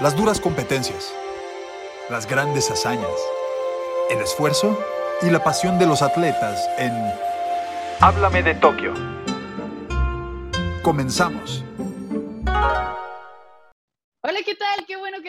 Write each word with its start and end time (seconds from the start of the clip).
Las 0.00 0.14
duras 0.14 0.40
competencias, 0.40 1.12
las 2.08 2.28
grandes 2.28 2.70
hazañas, 2.70 3.10
el 4.10 4.20
esfuerzo 4.20 4.78
y 5.22 5.30
la 5.30 5.42
pasión 5.42 5.76
de 5.80 5.86
los 5.86 6.02
atletas 6.02 6.68
en 6.78 6.92
Háblame 7.98 8.44
de 8.44 8.54
Tokio. 8.54 8.94
Comenzamos. 10.84 11.64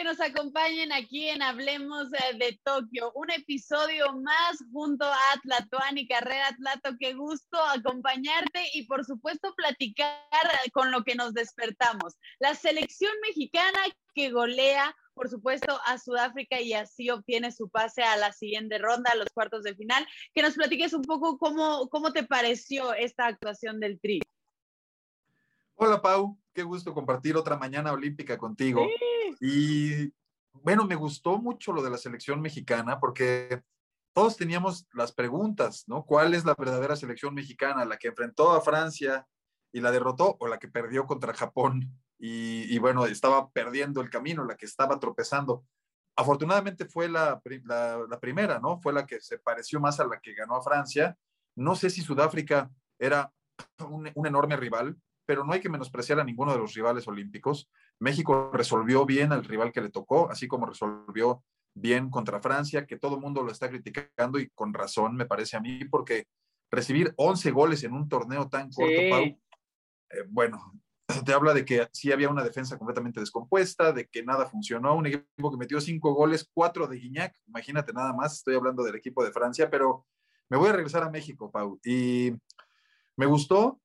Que 0.00 0.04
nos 0.04 0.20
acompañen 0.22 0.92
aquí 0.92 1.28
en 1.28 1.42
Hablemos 1.42 2.10
eh, 2.14 2.34
de 2.38 2.58
Tokio. 2.64 3.12
Un 3.14 3.30
episodio 3.32 4.10
más 4.14 4.56
junto 4.72 5.04
a 5.04 5.32
Atlatuán 5.34 5.98
y 5.98 6.08
Carrera 6.08 6.48
Atlato. 6.48 6.96
Qué 6.98 7.12
gusto 7.12 7.58
acompañarte 7.62 8.64
y 8.72 8.86
por 8.86 9.04
supuesto 9.04 9.52
platicar 9.54 10.16
eh, 10.64 10.70
con 10.70 10.90
lo 10.90 11.04
que 11.04 11.16
nos 11.16 11.34
despertamos. 11.34 12.14
La 12.38 12.54
selección 12.54 13.12
mexicana 13.28 13.78
que 14.14 14.30
golea, 14.30 14.96
por 15.12 15.28
supuesto, 15.28 15.78
a 15.84 15.98
Sudáfrica 15.98 16.62
y 16.62 16.72
así 16.72 17.10
obtiene 17.10 17.52
su 17.52 17.68
pase 17.68 18.02
a 18.02 18.16
la 18.16 18.32
siguiente 18.32 18.78
ronda, 18.78 19.10
a 19.10 19.16
los 19.16 19.28
cuartos 19.34 19.64
de 19.64 19.74
final. 19.74 20.06
Que 20.32 20.40
nos 20.40 20.54
platiques 20.54 20.94
un 20.94 21.02
poco 21.02 21.36
cómo, 21.36 21.90
cómo 21.90 22.14
te 22.14 22.24
pareció 22.24 22.94
esta 22.94 23.26
actuación 23.26 23.78
del 23.80 24.00
Tri. 24.00 24.22
Hola 25.82 26.02
Pau, 26.02 26.38
qué 26.52 26.62
gusto 26.62 26.92
compartir 26.92 27.38
otra 27.38 27.56
mañana 27.56 27.90
olímpica 27.90 28.36
contigo. 28.36 28.86
Y 29.40 30.12
bueno, 30.52 30.84
me 30.84 30.94
gustó 30.94 31.38
mucho 31.38 31.72
lo 31.72 31.82
de 31.82 31.88
la 31.88 31.96
selección 31.96 32.42
mexicana 32.42 33.00
porque 33.00 33.62
todos 34.12 34.36
teníamos 34.36 34.86
las 34.92 35.10
preguntas, 35.12 35.84
¿no? 35.86 36.04
¿Cuál 36.04 36.34
es 36.34 36.44
la 36.44 36.54
verdadera 36.54 36.96
selección 36.96 37.32
mexicana? 37.32 37.86
¿La 37.86 37.96
que 37.96 38.08
enfrentó 38.08 38.50
a 38.50 38.60
Francia 38.60 39.26
y 39.72 39.80
la 39.80 39.90
derrotó 39.90 40.36
o 40.38 40.48
la 40.48 40.58
que 40.58 40.68
perdió 40.68 41.06
contra 41.06 41.32
Japón? 41.32 41.90
Y, 42.18 42.78
bueno, 42.78 43.06
estaba 43.06 43.48
perdiendo 43.48 44.02
el 44.02 44.10
camino, 44.10 44.44
la 44.44 44.58
que 44.58 44.66
estaba 44.66 45.00
tropezando. 45.00 45.64
Afortunadamente 46.14 46.84
fue 46.84 47.08
la, 47.08 47.40
la 47.64 48.20
primera, 48.20 48.58
¿no? 48.58 48.78
Fue 48.82 48.92
la 48.92 49.06
que 49.06 49.18
se 49.22 49.38
pareció 49.38 49.80
más 49.80 49.98
a 49.98 50.06
la 50.06 50.20
que 50.20 50.34
ganó 50.34 50.56
a 50.56 50.62
Francia. 50.62 51.16
No 51.56 51.74
sé 51.74 51.88
si 51.88 52.02
Sudáfrica 52.02 52.70
era 52.98 53.32
un, 53.78 54.10
un 54.14 54.26
enorme 54.26 54.58
rival, 54.58 54.94
pero 55.30 55.44
no 55.44 55.52
hay 55.52 55.60
que 55.60 55.68
menospreciar 55.68 56.18
a 56.18 56.24
ninguno 56.24 56.50
de 56.50 56.58
los 56.58 56.74
rivales 56.74 57.06
olímpicos. 57.06 57.70
México 58.00 58.50
resolvió 58.52 59.06
bien 59.06 59.30
al 59.30 59.44
rival 59.44 59.70
que 59.70 59.80
le 59.80 59.88
tocó, 59.88 60.28
así 60.28 60.48
como 60.48 60.66
resolvió 60.66 61.44
bien 61.72 62.10
contra 62.10 62.40
Francia, 62.40 62.84
que 62.84 62.98
todo 62.98 63.14
el 63.14 63.20
mundo 63.20 63.44
lo 63.44 63.52
está 63.52 63.68
criticando 63.68 64.40
y 64.40 64.50
con 64.50 64.74
razón, 64.74 65.14
me 65.14 65.26
parece 65.26 65.56
a 65.56 65.60
mí, 65.60 65.84
porque 65.84 66.26
recibir 66.68 67.14
11 67.14 67.52
goles 67.52 67.84
en 67.84 67.92
un 67.92 68.08
torneo 68.08 68.48
tan 68.48 68.72
corto, 68.72 69.00
Pau, 69.08 69.22
eh, 69.22 69.38
bueno, 70.30 70.72
te 71.24 71.32
habla 71.32 71.54
de 71.54 71.64
que 71.64 71.86
sí 71.92 72.10
había 72.10 72.28
una 72.28 72.42
defensa 72.42 72.76
completamente 72.76 73.20
descompuesta, 73.20 73.92
de 73.92 74.08
que 74.08 74.24
nada 74.24 74.46
funcionó, 74.46 74.96
un 74.96 75.06
equipo 75.06 75.52
que 75.52 75.58
metió 75.58 75.80
cinco 75.80 76.12
goles, 76.12 76.50
cuatro 76.52 76.88
de 76.88 76.96
Guiñac, 76.96 77.36
imagínate 77.46 77.92
nada 77.92 78.12
más, 78.12 78.38
estoy 78.38 78.56
hablando 78.56 78.82
del 78.82 78.96
equipo 78.96 79.22
de 79.22 79.30
Francia, 79.30 79.70
pero 79.70 80.06
me 80.48 80.56
voy 80.56 80.70
a 80.70 80.72
regresar 80.72 81.04
a 81.04 81.10
México, 81.10 81.52
Pau, 81.52 81.78
y 81.84 82.32
me 83.14 83.26
gustó, 83.26 83.80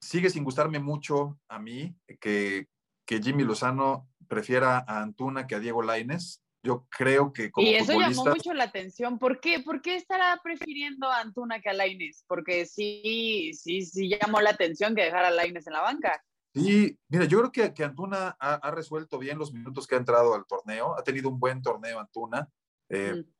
sigue 0.00 0.30
sin 0.30 0.44
gustarme 0.44 0.78
mucho 0.78 1.38
a 1.48 1.58
mí 1.58 1.94
que, 2.20 2.68
que 3.06 3.20
Jimmy 3.20 3.44
Lozano 3.44 4.08
prefiera 4.28 4.84
a 4.86 5.02
Antuna 5.02 5.46
que 5.46 5.54
a 5.54 5.60
Diego 5.60 5.82
Laines. 5.82 6.42
Yo 6.62 6.86
creo 6.90 7.32
que 7.32 7.50
como 7.50 7.66
Y 7.66 7.74
eso 7.74 7.98
llamó 7.98 8.26
mucho 8.26 8.52
la 8.52 8.64
atención. 8.64 9.18
¿Por 9.18 9.40
qué? 9.40 9.60
¿Por 9.60 9.80
qué 9.80 9.96
estará 9.96 10.38
prefiriendo 10.42 11.08
a 11.08 11.20
Antuna 11.20 11.60
que 11.60 11.70
a 11.70 11.72
Laines? 11.72 12.24
Porque 12.26 12.66
sí, 12.66 13.52
sí, 13.54 13.82
sí 13.82 14.10
llamó 14.10 14.40
la 14.40 14.50
atención 14.50 14.94
que 14.94 15.04
dejara 15.04 15.28
a 15.28 15.30
Laines 15.30 15.66
en 15.66 15.72
la 15.72 15.80
banca. 15.80 16.22
Sí, 16.54 16.98
mira, 17.08 17.24
yo 17.24 17.38
creo 17.38 17.52
que, 17.52 17.74
que 17.74 17.84
Antuna 17.84 18.36
ha, 18.38 18.54
ha, 18.54 18.70
resuelto 18.72 19.18
bien 19.18 19.38
los 19.38 19.52
minutos 19.52 19.86
que 19.86 19.94
ha 19.94 19.98
entrado 19.98 20.34
al 20.34 20.46
torneo. 20.46 20.98
Ha 20.98 21.02
tenido 21.02 21.30
un 21.30 21.38
buen 21.40 21.62
torneo 21.62 21.98
Antuna. 21.98 22.48
Eh, 22.90 23.14
mm. 23.14 23.32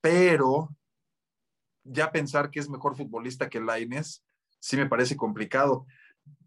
Pero 0.00 0.68
ya 1.84 2.12
pensar 2.12 2.50
que 2.50 2.60
es 2.60 2.68
mejor 2.68 2.96
futbolista 2.96 3.48
que 3.48 3.60
Laines, 3.60 4.23
sí 4.64 4.78
me 4.78 4.88
parece 4.88 5.14
complicado. 5.14 5.86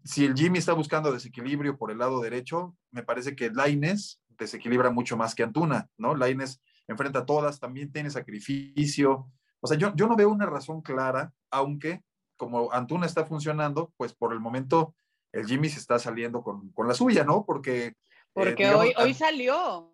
Si 0.02 0.24
el 0.24 0.34
Jimmy 0.34 0.58
está 0.58 0.72
buscando 0.72 1.12
desequilibrio 1.12 1.78
por 1.78 1.92
el 1.92 1.98
lado 1.98 2.20
derecho, 2.20 2.76
me 2.90 3.04
parece 3.04 3.36
que 3.36 3.48
Laines 3.50 4.20
desequilibra 4.30 4.90
mucho 4.90 5.16
más 5.16 5.36
que 5.36 5.44
Antuna, 5.44 5.88
¿no? 5.96 6.16
Laines 6.16 6.60
enfrenta 6.88 7.20
a 7.20 7.26
todas, 7.26 7.60
también 7.60 7.92
tiene 7.92 8.10
sacrificio. 8.10 9.30
O 9.60 9.68
sea, 9.68 9.78
yo, 9.78 9.94
yo 9.94 10.08
no 10.08 10.16
veo 10.16 10.30
una 10.30 10.46
razón 10.46 10.82
clara, 10.82 11.32
aunque 11.52 12.02
como 12.36 12.72
Antuna 12.72 13.06
está 13.06 13.24
funcionando, 13.24 13.92
pues 13.96 14.14
por 14.14 14.32
el 14.32 14.40
momento 14.40 14.96
el 15.30 15.46
Jimmy 15.46 15.68
se 15.68 15.78
está 15.78 16.00
saliendo 16.00 16.42
con, 16.42 16.72
con 16.72 16.88
la 16.88 16.94
suya, 16.94 17.22
¿no? 17.22 17.44
Porque... 17.44 17.86
Eh, 17.86 17.94
Porque 18.32 18.64
eh, 18.64 18.66
digamos, 18.66 18.80
hoy, 18.80 18.94
hoy 18.96 19.14
salió. 19.14 19.92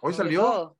Hoy 0.00 0.12
salió. 0.12 0.76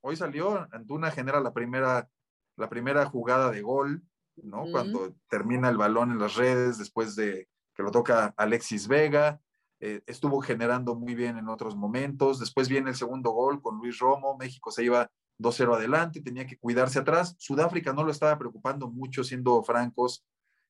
Hoy 0.00 0.16
salió. 0.16 0.66
Antuna 0.72 1.12
genera 1.12 1.38
la 1.38 1.52
primera, 1.52 2.08
la 2.56 2.68
primera 2.68 3.06
jugada 3.06 3.52
de 3.52 3.62
gol. 3.62 4.02
¿No? 4.36 4.64
Cuando 4.70 5.14
termina 5.28 5.68
el 5.68 5.76
balón 5.76 6.10
en 6.10 6.18
las 6.18 6.36
redes, 6.36 6.78
después 6.78 7.16
de 7.16 7.48
que 7.74 7.82
lo 7.82 7.90
toca 7.90 8.34
Alexis 8.36 8.88
Vega, 8.88 9.40
eh, 9.80 10.02
estuvo 10.06 10.40
generando 10.40 10.94
muy 10.94 11.14
bien 11.14 11.38
en 11.38 11.48
otros 11.48 11.74
momentos. 11.74 12.38
Después 12.38 12.68
viene 12.68 12.90
el 12.90 12.96
segundo 12.96 13.30
gol 13.30 13.60
con 13.60 13.78
Luis 13.78 13.98
Romo, 13.98 14.36
México 14.36 14.70
se 14.70 14.84
iba 14.84 15.10
2-0 15.38 15.74
adelante, 15.74 16.20
tenía 16.20 16.46
que 16.46 16.56
cuidarse 16.56 17.00
atrás. 17.00 17.34
Sudáfrica 17.38 17.92
no 17.92 18.04
lo 18.04 18.12
estaba 18.12 18.38
preocupando 18.38 18.88
mucho, 18.88 19.24
siendo 19.24 19.62
francos. 19.62 20.24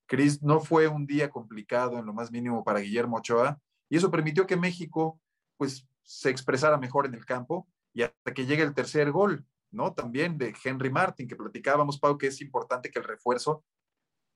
Cris, 0.06 0.43
no 0.43 0.61
fue 0.61 0.89
un 0.89 1.06
día 1.06 1.31
complicado 1.31 1.99
en 1.99 2.06
lo 2.06 2.12
más 2.12 2.31
mínimo 2.31 2.65
para 2.65 2.81
Guillermo 2.81 3.19
Ochoa, 3.19 3.61
y 3.89 3.97
eso 3.97 4.11
permitió 4.11 4.47
que 4.47 4.56
México, 4.56 5.21
pues, 5.56 5.87
se 6.03 6.31
expresara 6.31 6.79
mejor 6.79 7.06
en 7.06 7.15
el 7.15 7.25
campo, 7.25 7.69
y 7.93 8.03
hasta 8.03 8.34
que 8.34 8.47
llegue 8.47 8.62
el 8.62 8.75
tercer 8.75 9.11
gol, 9.11 9.44
¿no? 9.72 9.94
También 9.94 10.38
de 10.38 10.55
Henry 10.62 10.91
Martin, 10.91 11.27
que 11.27 11.37
platicábamos, 11.37 11.99
Pau, 11.99 12.16
que 12.16 12.28
es 12.28 12.41
importante 12.41 12.91
que 12.91 12.99
el 12.99 13.05
refuerzo 13.05 13.65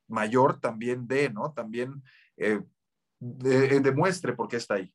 mayor 0.09 0.61
también 0.61 1.07
dé, 1.07 1.31
¿no? 1.31 1.53
También 1.53 2.03
eh, 2.37 2.61
de, 3.21 3.81
demuestre 3.81 4.33
por 4.33 4.49
qué 4.49 4.57
está 4.57 4.75
ahí. 4.75 4.93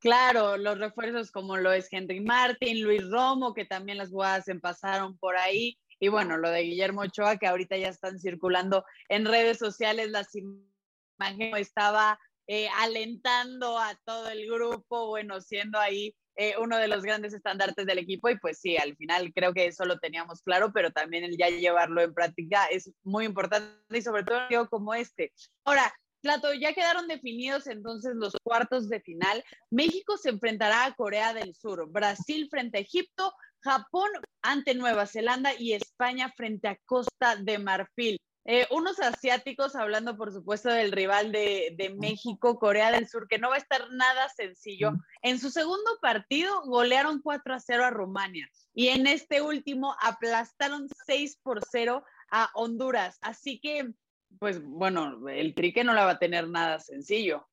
Claro, 0.00 0.58
los 0.58 0.78
refuerzos 0.78 1.30
como 1.30 1.56
lo 1.56 1.72
es 1.72 1.88
Henry 1.90 2.20
Martin, 2.20 2.82
Luis 2.82 3.08
Romo, 3.08 3.54
que 3.54 3.64
también 3.64 3.98
las 3.98 4.10
jugadas 4.10 4.44
pasaron 4.60 5.16
por 5.16 5.36
ahí, 5.36 5.78
y 5.98 6.08
bueno, 6.08 6.36
lo 6.36 6.50
de 6.50 6.62
Guillermo 6.62 7.02
Ochoa, 7.02 7.38
que 7.38 7.46
ahorita 7.46 7.76
ya 7.78 7.88
están 7.88 8.18
circulando 8.18 8.84
en 9.08 9.24
redes 9.24 9.58
sociales, 9.58 10.10
las 10.10 10.28
imágenes 10.34 11.60
estaba 11.60 12.18
eh, 12.46 12.68
alentando 12.76 13.78
a 13.78 13.94
todo 14.04 14.28
el 14.28 14.46
grupo, 14.46 15.08
bueno, 15.08 15.40
siendo 15.40 15.78
ahí 15.78 16.14
eh, 16.36 16.54
uno 16.58 16.78
de 16.78 16.88
los 16.88 17.02
grandes 17.02 17.32
estandartes 17.32 17.86
del 17.86 17.98
equipo 17.98 18.28
y 18.28 18.38
pues 18.38 18.58
sí, 18.58 18.76
al 18.76 18.96
final 18.96 19.32
creo 19.34 19.52
que 19.52 19.66
eso 19.66 19.84
lo 19.84 19.98
teníamos 19.98 20.42
claro, 20.42 20.72
pero 20.72 20.90
también 20.90 21.24
el 21.24 21.36
ya 21.36 21.48
llevarlo 21.48 22.00
en 22.00 22.14
práctica 22.14 22.66
es 22.66 22.90
muy 23.02 23.24
importante 23.24 23.76
y 23.90 24.02
sobre 24.02 24.24
todo 24.24 24.68
como 24.68 24.94
este. 24.94 25.32
Ahora, 25.64 25.92
Plato, 26.24 26.54
ya 26.54 26.72
quedaron 26.72 27.06
definidos 27.06 27.66
entonces 27.66 28.14
los 28.14 28.32
cuartos 28.42 28.88
de 28.88 28.98
final. 29.00 29.44
México 29.70 30.16
se 30.16 30.30
enfrentará 30.30 30.86
a 30.86 30.94
Corea 30.94 31.34
del 31.34 31.54
Sur, 31.54 31.86
Brasil 31.90 32.48
frente 32.50 32.78
a 32.78 32.80
Egipto, 32.80 33.34
Japón 33.60 34.08
ante 34.40 34.74
Nueva 34.74 35.06
Zelanda 35.06 35.52
y 35.58 35.74
España 35.74 36.32
frente 36.34 36.68
a 36.68 36.78
Costa 36.86 37.36
de 37.36 37.58
Marfil. 37.58 38.18
Eh, 38.46 38.66
unos 38.70 39.00
asiáticos, 39.00 39.74
hablando 39.74 40.18
por 40.18 40.30
supuesto 40.30 40.68
del 40.68 40.92
rival 40.92 41.32
de, 41.32 41.74
de, 41.78 41.94
México, 41.94 42.58
Corea 42.58 42.90
del 42.90 43.08
Sur, 43.08 43.26
que 43.26 43.38
no 43.38 43.48
va 43.48 43.54
a 43.54 43.58
estar 43.58 43.90
nada 43.92 44.28
sencillo. 44.36 44.92
En 45.22 45.38
su 45.38 45.50
segundo 45.50 45.98
partido 46.02 46.62
golearon 46.66 47.22
4 47.22 47.54
a 47.54 47.60
0 47.60 47.84
a 47.86 47.90
Rumania 47.90 48.46
y 48.74 48.88
en 48.88 49.06
este 49.06 49.40
último 49.40 49.96
aplastaron 50.02 50.88
6 51.06 51.38
por 51.42 51.64
0 51.64 52.04
a 52.30 52.50
Honduras. 52.54 53.18
Así 53.22 53.60
que, 53.60 53.90
pues 54.38 54.62
bueno, 54.62 55.26
el 55.28 55.54
trique 55.54 55.82
no 55.82 55.94
la 55.94 56.04
va 56.04 56.12
a 56.12 56.18
tener 56.18 56.46
nada 56.48 56.80
sencillo. 56.80 57.48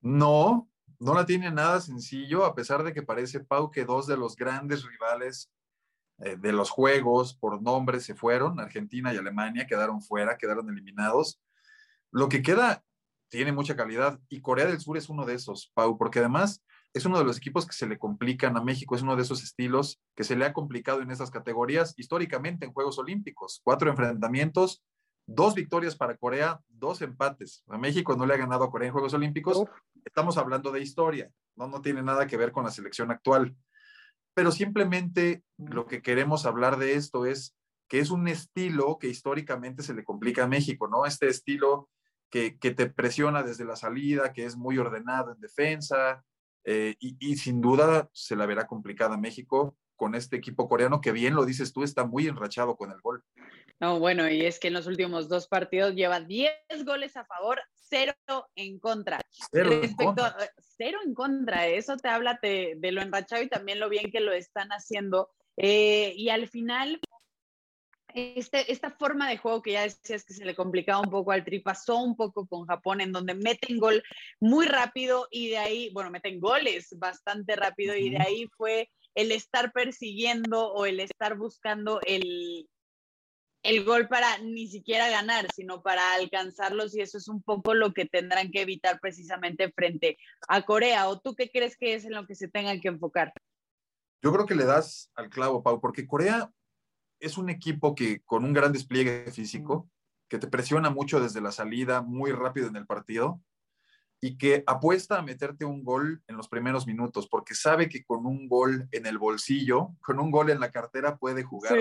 No, 0.00 0.68
no 0.98 1.14
la 1.14 1.26
tiene 1.26 1.52
nada 1.52 1.80
sencillo, 1.80 2.44
a 2.44 2.56
pesar 2.56 2.82
de 2.82 2.92
que 2.92 3.02
parece, 3.02 3.40
Pau, 3.40 3.70
que 3.70 3.84
dos 3.84 4.08
de 4.08 4.16
los 4.16 4.34
grandes 4.34 4.84
rivales 4.84 5.50
eh, 6.18 6.36
de 6.36 6.52
los 6.52 6.70
juegos 6.70 7.34
por 7.34 7.60
nombre 7.60 8.00
se 8.00 8.14
fueron, 8.14 8.60
Argentina 8.60 9.12
y 9.12 9.16
Alemania 9.16 9.66
quedaron 9.66 10.00
fuera, 10.00 10.36
quedaron 10.36 10.68
eliminados. 10.68 11.40
Lo 12.10 12.28
que 12.28 12.42
queda 12.42 12.84
tiene 13.28 13.52
mucha 13.52 13.74
calidad 13.74 14.20
y 14.28 14.40
Corea 14.40 14.66
del 14.66 14.80
Sur 14.80 14.96
es 14.96 15.08
uno 15.08 15.26
de 15.26 15.34
esos, 15.34 15.72
Pau, 15.74 15.98
porque 15.98 16.20
además 16.20 16.62
es 16.92 17.04
uno 17.04 17.18
de 17.18 17.24
los 17.24 17.36
equipos 17.36 17.66
que 17.66 17.72
se 17.72 17.88
le 17.88 17.98
complican 17.98 18.56
a 18.56 18.62
México, 18.62 18.94
es 18.94 19.02
uno 19.02 19.16
de 19.16 19.22
esos 19.22 19.42
estilos 19.42 20.00
que 20.14 20.22
se 20.22 20.36
le 20.36 20.44
ha 20.44 20.52
complicado 20.52 21.00
en 21.00 21.10
esas 21.10 21.32
categorías 21.32 21.94
históricamente 21.96 22.64
en 22.64 22.72
Juegos 22.72 22.98
Olímpicos. 23.00 23.60
Cuatro 23.64 23.90
enfrentamientos, 23.90 24.84
dos 25.26 25.56
victorias 25.56 25.96
para 25.96 26.16
Corea, 26.16 26.60
dos 26.68 27.02
empates. 27.02 27.64
A 27.66 27.78
México 27.78 28.14
no 28.16 28.26
le 28.26 28.34
ha 28.34 28.36
ganado 28.36 28.62
a 28.62 28.70
Corea 28.70 28.86
en 28.86 28.92
Juegos 28.92 29.14
Olímpicos. 29.14 29.64
Estamos 30.04 30.38
hablando 30.38 30.70
de 30.70 30.80
historia, 30.80 31.28
no, 31.56 31.66
no 31.66 31.82
tiene 31.82 32.02
nada 32.02 32.28
que 32.28 32.36
ver 32.36 32.52
con 32.52 32.62
la 32.62 32.70
selección 32.70 33.10
actual 33.10 33.56
pero 34.34 34.52
simplemente 34.52 35.42
lo 35.56 35.86
que 35.86 36.02
queremos 36.02 36.46
hablar 36.46 36.78
de 36.78 36.94
esto 36.94 37.26
es 37.26 37.56
que 37.88 38.00
es 38.00 38.10
un 38.10 38.28
estilo 38.28 38.98
que 38.98 39.08
históricamente 39.08 39.82
se 39.82 39.94
le 39.94 40.04
complica 40.04 40.44
a 40.44 40.48
México, 40.48 40.88
¿no? 40.88 41.06
Este 41.06 41.28
estilo 41.28 41.88
que, 42.30 42.58
que 42.58 42.72
te 42.72 42.90
presiona 42.90 43.42
desde 43.42 43.64
la 43.64 43.76
salida, 43.76 44.32
que 44.32 44.44
es 44.44 44.56
muy 44.56 44.78
ordenado 44.78 45.32
en 45.32 45.40
defensa, 45.40 46.24
eh, 46.64 46.96
y, 46.98 47.36
sin 47.36 47.60
duda 47.60 48.08
se 48.12 48.36
la 48.36 48.46
verá 48.46 48.66
complicada 48.66 49.18
México 49.18 49.76
con 49.96 50.14
este 50.14 50.36
equipo 50.36 50.66
coreano 50.66 51.00
que 51.00 51.12
bien 51.12 51.34
lo 51.34 51.44
dices 51.44 51.72
tú, 51.72 51.82
está 51.82 52.04
muy 52.04 52.26
enrachado 52.26 52.76
con 52.76 52.90
el 52.90 53.00
gol. 53.00 53.22
No, 53.80 53.98
bueno, 53.98 54.28
y 54.30 54.44
es 54.46 54.58
que 54.58 54.68
en 54.68 54.74
los 54.74 54.86
últimos 54.86 55.28
dos 55.28 55.46
partidos 55.46 55.94
lleva 55.94 56.20
10 56.20 56.52
goles 56.84 57.16
a 57.16 57.24
favor, 57.26 57.60
cero 57.94 58.48
en 58.56 58.78
contra. 58.78 59.20
Cero 59.52 59.70
en 59.82 59.94
contra. 59.94 60.36
cero 60.76 60.98
en 61.04 61.14
contra, 61.14 61.68
eso 61.68 61.96
te 61.96 62.08
habla 62.08 62.38
de, 62.42 62.76
lo 62.90 63.02
enrachado 63.02 63.42
y 63.42 63.48
también 63.48 63.78
lo 63.78 63.88
bien 63.88 64.10
que 64.10 64.20
lo 64.20 64.32
están 64.32 64.70
haciendo. 64.70 65.30
Eh, 65.56 66.12
y 66.16 66.28
al 66.30 66.48
final, 66.48 67.00
este, 68.12 68.72
esta 68.72 68.90
forma 68.90 69.28
de 69.28 69.38
juego 69.38 69.62
que 69.62 69.72
ya 69.72 69.82
decías 69.82 70.24
que 70.24 70.34
se 70.34 70.44
le 70.44 70.56
complicaba 70.56 71.00
un 71.00 71.10
poco 71.10 71.30
al 71.30 71.44
Tri, 71.44 71.60
pasó 71.60 71.98
un 71.98 72.16
poco 72.16 72.46
con 72.46 72.66
Japón, 72.66 73.00
en 73.00 73.12
donde 73.12 73.34
meten 73.34 73.78
gol 73.78 74.02
muy 74.40 74.66
rápido 74.66 75.28
y 75.30 75.50
de 75.50 75.58
ahí, 75.58 75.90
bueno, 75.92 76.10
meten 76.10 76.40
goles 76.40 76.88
bastante 76.98 77.54
rápido 77.54 77.94
y 77.94 78.10
de 78.10 78.18
ahí 78.18 78.48
fue 78.56 78.90
el 79.14 79.30
estar 79.30 79.72
persiguiendo 79.72 80.72
o 80.72 80.86
el 80.86 80.98
estar 80.98 81.36
buscando 81.36 82.00
el, 82.04 82.68
el 83.64 83.82
gol 83.82 84.08
para 84.08 84.38
ni 84.38 84.68
siquiera 84.68 85.08
ganar, 85.08 85.46
sino 85.54 85.82
para 85.82 86.14
alcanzarlos 86.14 86.94
y 86.94 87.00
eso 87.00 87.16
es 87.16 87.28
un 87.28 87.42
poco 87.42 87.74
lo 87.74 87.94
que 87.94 88.04
tendrán 88.04 88.50
que 88.50 88.60
evitar 88.60 89.00
precisamente 89.00 89.72
frente 89.72 90.18
a 90.48 90.62
Corea. 90.62 91.08
¿O 91.08 91.18
tú 91.18 91.34
qué 91.34 91.50
crees 91.50 91.76
que 91.76 91.94
es 91.94 92.04
en 92.04 92.12
lo 92.12 92.26
que 92.26 92.34
se 92.34 92.46
tengan 92.46 92.80
que 92.80 92.88
enfocar? 92.88 93.32
Yo 94.22 94.32
creo 94.32 94.46
que 94.46 94.54
le 94.54 94.66
das 94.66 95.10
al 95.14 95.30
clavo, 95.30 95.62
Pau, 95.62 95.80
porque 95.80 96.06
Corea 96.06 96.50
es 97.20 97.38
un 97.38 97.48
equipo 97.48 97.94
que 97.94 98.20
con 98.20 98.44
un 98.44 98.52
gran 98.52 98.70
despliegue 98.70 99.32
físico, 99.32 99.90
que 100.28 100.38
te 100.38 100.46
presiona 100.46 100.90
mucho 100.90 101.18
desde 101.18 101.40
la 101.40 101.50
salida, 101.50 102.02
muy 102.02 102.32
rápido 102.32 102.68
en 102.68 102.76
el 102.76 102.86
partido, 102.86 103.40
y 104.20 104.36
que 104.36 104.62
apuesta 104.66 105.18
a 105.18 105.22
meterte 105.22 105.64
un 105.64 105.84
gol 105.84 106.22
en 106.26 106.36
los 106.36 106.48
primeros 106.48 106.86
minutos, 106.86 107.28
porque 107.28 107.54
sabe 107.54 107.88
que 107.88 108.04
con 108.04 108.26
un 108.26 108.46
gol 108.46 108.88
en 108.90 109.06
el 109.06 109.16
bolsillo, 109.16 109.94
con 110.02 110.18
un 110.20 110.30
gol 110.30 110.50
en 110.50 110.60
la 110.60 110.70
cartera 110.70 111.16
puede 111.16 111.44
jugar 111.44 111.78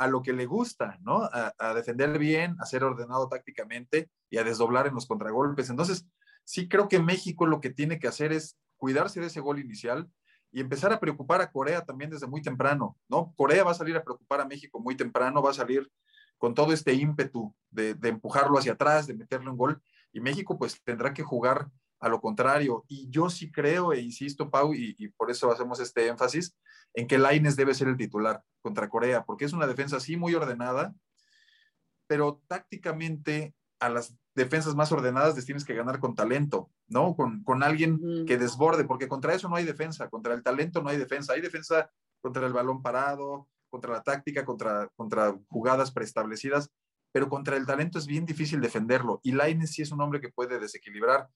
a 0.00 0.08
lo 0.08 0.22
que 0.22 0.32
le 0.32 0.46
gusta, 0.46 0.98
¿no? 1.02 1.28
A, 1.30 1.74
defender 1.74 2.18
bien, 2.18 2.56
a 2.58 2.64
ser 2.64 2.84
ordenado 2.84 3.28
tácticamente 3.28 4.10
y 4.30 4.38
a 4.38 4.44
desdoblar 4.44 4.86
en 4.86 4.94
los 4.94 5.06
contragolpes. 5.06 5.68
Entonces, 5.68 6.06
sí 6.42 6.68
creo 6.68 6.88
que 6.88 7.00
México 7.00 7.46
lo 7.46 7.60
que 7.60 7.68
tiene 7.68 7.98
que 7.98 8.08
hacer 8.08 8.32
es 8.32 8.56
cuidarse 8.78 9.20
de 9.20 9.26
ese 9.26 9.40
gol 9.40 9.58
inicial, 9.58 10.10
y 10.52 10.60
empezar 10.60 10.92
a 10.92 10.98
preocupar 10.98 11.40
a 11.42 11.52
Corea 11.52 11.84
también 11.84 12.10
desde 12.10 12.26
muy 12.26 12.42
temprano, 12.42 12.96
¿no? 13.08 13.32
Corea 13.36 13.62
va 13.62 13.70
a 13.70 13.74
salir 13.74 13.96
a 13.96 14.02
preocupar 14.02 14.40
a 14.40 14.46
México 14.46 14.80
muy 14.80 14.96
temprano, 14.96 15.42
va 15.42 15.50
a 15.50 15.54
salir 15.54 15.88
con 16.38 16.54
todo 16.54 16.72
este 16.72 16.94
ímpetu 16.94 17.54
de, 17.70 17.96
empujarlo 18.02 18.58
hacia 18.58 18.72
atrás, 18.72 19.06
de 19.06 19.14
meterle 19.14 19.50
un 19.50 19.56
gol, 19.56 19.82
y 20.12 20.20
México 20.20 20.58
pues 20.58 20.82
tendrá 20.82 21.12
que 21.12 21.22
jugar 21.22 21.68
a 22.00 22.08
lo 22.08 22.20
contrario. 22.20 22.84
Y 22.88 23.08
yo 23.10 23.30
sí 23.30 23.50
creo, 23.50 23.92
e 23.92 24.00
insisto, 24.00 24.50
Pau, 24.50 24.74
y, 24.74 25.08
por 25.16 25.30
eso 25.30 25.50
hacemos 25.50 25.80
este 25.80 26.08
énfasis, 26.08 26.56
en 26.94 27.06
que 27.06 27.18
Laines 27.18 27.56
debe 27.56 27.74
ser 27.74 27.88
el 27.88 27.96
titular 27.96 28.42
contra 28.62 28.88
Corea, 28.88 29.24
porque 29.24 29.44
es 29.44 29.52
una 29.52 29.66
defensa 29.66 29.98
así 29.98 30.16
muy 30.16 30.34
ordenada, 30.34 30.94
pero 32.06 32.42
tácticamente 32.48 33.54
a 33.78 33.88
las 33.88 34.16
defensas 34.34 34.74
más 34.74 34.90
ordenadas 34.92 35.36
les 35.36 35.46
tienes 35.46 35.64
que 35.64 35.74
ganar 35.74 36.00
con 36.00 36.14
talento, 36.14 36.70
¿no? 36.88 37.14
Con, 37.14 37.44
con 37.44 37.62
alguien 37.62 38.26
que 38.26 38.36
desborde, 38.36 38.84
porque 38.84 39.08
contra 39.08 39.34
eso 39.34 39.48
no 39.48 39.56
hay 39.56 39.64
defensa, 39.64 40.08
contra 40.08 40.34
el 40.34 40.42
talento 40.42 40.82
no 40.82 40.88
hay 40.88 40.98
defensa, 40.98 41.34
hay 41.34 41.40
defensa 41.40 41.90
contra 42.20 42.46
el 42.46 42.52
balón 42.52 42.82
parado, 42.82 43.48
contra 43.70 43.92
la 43.92 44.02
táctica, 44.02 44.44
contra, 44.44 44.88
contra 44.96 45.34
jugadas 45.48 45.92
preestablecidas, 45.92 46.70
pero 47.12 47.28
contra 47.28 47.56
el 47.56 47.66
talento 47.66 47.98
es 47.98 48.06
bien 48.06 48.26
difícil 48.26 48.60
defenderlo. 48.60 49.20
Y 49.22 49.32
Laines 49.32 49.72
sí 49.72 49.82
es 49.82 49.92
un 49.92 50.00
hombre 50.00 50.20
que 50.20 50.28
puede 50.28 50.58
desequilibrar. 50.58 51.28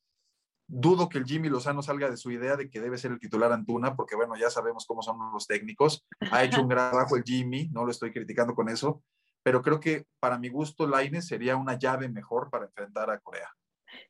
Dudo 0.67 1.09
que 1.09 1.19
el 1.19 1.25
Jimmy 1.25 1.49
Lozano 1.49 1.83
salga 1.83 2.11
de 2.11 2.17
su 2.17 2.31
idea 2.31 2.57
de 2.57 2.71
que 2.71 2.81
debe 2.81 2.99
ser 2.99 3.13
el 3.13 3.21
titular 3.21 3.53
Antuna, 3.53 3.95
porque 3.95 4.17
bueno, 4.17 4.35
ya 4.37 4.51
sabemos 4.51 4.87
cómo 4.87 5.03
son 5.03 5.19
los 5.33 5.47
técnicos. 5.47 6.07
Ha 6.33 6.45
hecho 6.45 6.63
un 6.63 6.69
gran 6.69 6.91
trabajo 6.91 7.17
el 7.17 7.25
Jimmy, 7.25 7.69
no 7.69 7.85
lo 7.85 7.91
estoy 7.91 8.13
criticando 8.13 8.55
con 8.55 8.69
eso, 8.69 9.03
pero 9.43 9.61
creo 9.63 9.79
que 9.79 10.07
para 10.21 10.39
mi 10.39 10.49
gusto 10.49 10.87
Laines 10.87 11.27
sería 11.27 11.57
una 11.57 11.79
llave 11.79 12.09
mejor 12.09 12.51
para 12.51 12.67
enfrentar 12.67 13.11
a 13.11 13.21
Corea. 13.21 13.49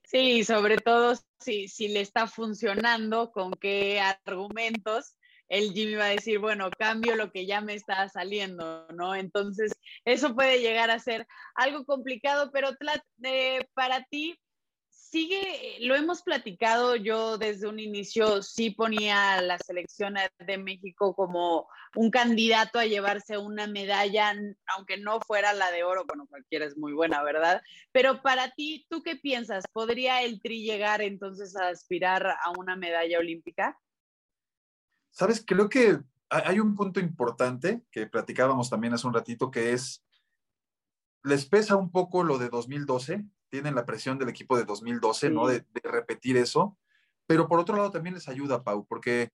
Sí, 0.05 0.45
sobre 0.45 0.79
todo 0.79 1.15
si, 1.41 1.69
si 1.69 1.89
le 1.89 2.01
está 2.01 2.27
funcionando, 2.27 3.33
con 3.33 3.53
qué 3.53 4.01
argumentos 4.01 5.17
el 5.49 5.73
Jimmy 5.73 5.95
va 5.95 6.07
a 6.07 6.09
decir, 6.09 6.39
bueno, 6.39 6.71
cambio 6.71 7.17
lo 7.17 7.31
que 7.31 7.47
ya 7.47 7.61
me 7.61 7.75
está 7.75 8.09
saliendo, 8.09 8.87
¿no? 8.95 9.15
Entonces, 9.15 9.73
eso 10.05 10.35
puede 10.35 10.61
llegar 10.61 10.91
a 10.91 10.99
ser 10.99 11.27
algo 11.55 11.85
complicado, 11.85 12.51
pero 12.53 12.71
eh, 13.23 13.69
para 13.75 14.05
ti, 14.05 14.39
sigue, 15.15 15.79
lo 15.83 15.95
hemos 15.95 16.23
platicado, 16.23 16.97
yo 16.97 17.39
desde 17.39 17.69
un 17.69 17.79
inicio 17.79 18.43
sí 18.43 18.71
ponía 18.71 19.35
a 19.35 19.43
la 19.43 19.59
selección 19.59 20.15
de 20.45 20.59
México 20.59 21.15
como 21.15 21.69
un 21.95 22.11
candidato 22.11 22.81
a 22.81 22.87
llevarse 22.87 23.39
una 23.39 23.69
medalla, 23.69 24.35
aunque 24.77 24.97
no 24.97 25.21
fuera 25.21 25.53
la 25.53 25.71
de 25.71 25.85
oro, 25.85 26.05
bueno, 26.05 26.27
cualquiera 26.27 26.67
es 26.67 26.77
muy 26.77 26.93
buena, 26.95 27.23
¿verdad? 27.23 27.63
Pero 27.93 28.23
para 28.23 28.51
ti, 28.51 28.87
¿tú 28.91 29.05
qué 29.05 29.15
piensas? 29.15 29.63
¿Podría 29.73 30.21
el 30.23 30.43
Tri 30.43 30.65
llegar 30.65 31.01
entonces 31.01 31.55
a 31.55 31.69
aspirar 31.69 32.27
a 32.27 32.51
una 32.59 32.75
medalla 32.75 33.21
olímpica? 33.21 33.79
Sabes, 35.13 35.45
creo 35.47 35.69
que 35.69 36.01
hay 36.29 36.59
un 36.59 36.75
punto 36.75 36.99
importante 36.99 37.85
que 37.93 38.09
platicábamos 38.09 38.69
también 38.69 38.95
hace 38.95 39.07
un 39.07 39.15
ratito, 39.15 39.53
que 39.53 39.75
es, 39.75 40.05
les 41.23 41.47
pesa 41.47 41.77
un 41.77 41.93
poco 41.93 42.25
lo 42.25 42.39
de 42.39 42.49
2012, 42.49 43.25
tienen 43.55 43.77
la 43.77 43.87
presión 43.87 44.19
del 44.19 44.31
equipo 44.31 44.57
de 44.57 44.65
2012, 44.65 45.31
¿no? 45.31 45.47
De, 45.47 45.65
repetir 45.85 46.37
eso. 46.37 46.77
Pero 47.25 47.47
por 47.47 47.61
otro 47.61 47.77
lado 47.77 47.93
también 47.93 48.17
les 48.17 48.27
ayuda, 48.27 48.65
Pau, 48.65 48.85
porque 48.85 49.31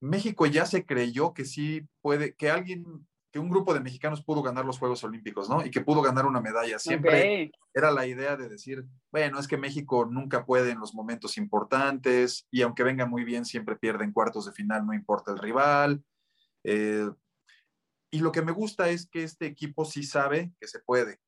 México 0.00 0.46
ya 0.46 0.64
se 0.64 0.86
creyó 0.86 1.34
que 1.34 1.44
sí 1.44 1.86
puede, 2.00 2.34
que 2.34 2.48
alguien, 2.48 3.06
que 3.30 3.38
un 3.38 3.50
grupo 3.50 3.74
de 3.74 3.80
mexicanos 3.80 4.24
pudo 4.24 4.42
ganar 4.42 4.64
los 4.64 4.78
Juegos 4.78 5.04
Olímpicos, 5.04 5.50
¿no? 5.50 5.66
Y 5.66 5.70
que 5.70 5.82
pudo 5.82 6.00
ganar 6.00 6.24
una 6.24 6.40
medalla. 6.40 6.78
Siempre 6.78 7.52
era 7.74 7.90
la 7.90 8.06
idea 8.06 8.38
de 8.38 8.48
decir, 8.48 8.86
bueno, 9.10 9.38
es 9.38 9.46
que 9.46 9.58
México 9.58 10.06
nunca 10.06 10.46
puede 10.46 10.70
en 10.70 10.80
los 10.80 10.94
momentos 10.94 11.36
importantes 11.36 12.46
y 12.50 12.62
aunque 12.62 12.84
venga 12.84 13.04
muy 13.04 13.22
bien, 13.22 13.44
siempre 13.44 13.76
pierde 13.76 14.04
en 14.04 14.12
cuartos 14.12 14.46
de 14.46 14.52
final, 14.52 14.86
no 14.86 14.94
importa 14.94 15.30
el 15.30 15.38
rival. 15.38 16.02
Eh, 16.64 17.06
y 18.10 18.20
lo 18.20 18.32
que 18.32 18.40
me 18.40 18.52
gusta 18.52 18.88
es 18.88 19.06
que 19.06 19.24
este 19.24 19.44
equipo 19.44 19.84
sí 19.84 20.04
sabe 20.04 20.54
que 20.58 20.68
se 20.68 20.80
puede. 20.80 21.20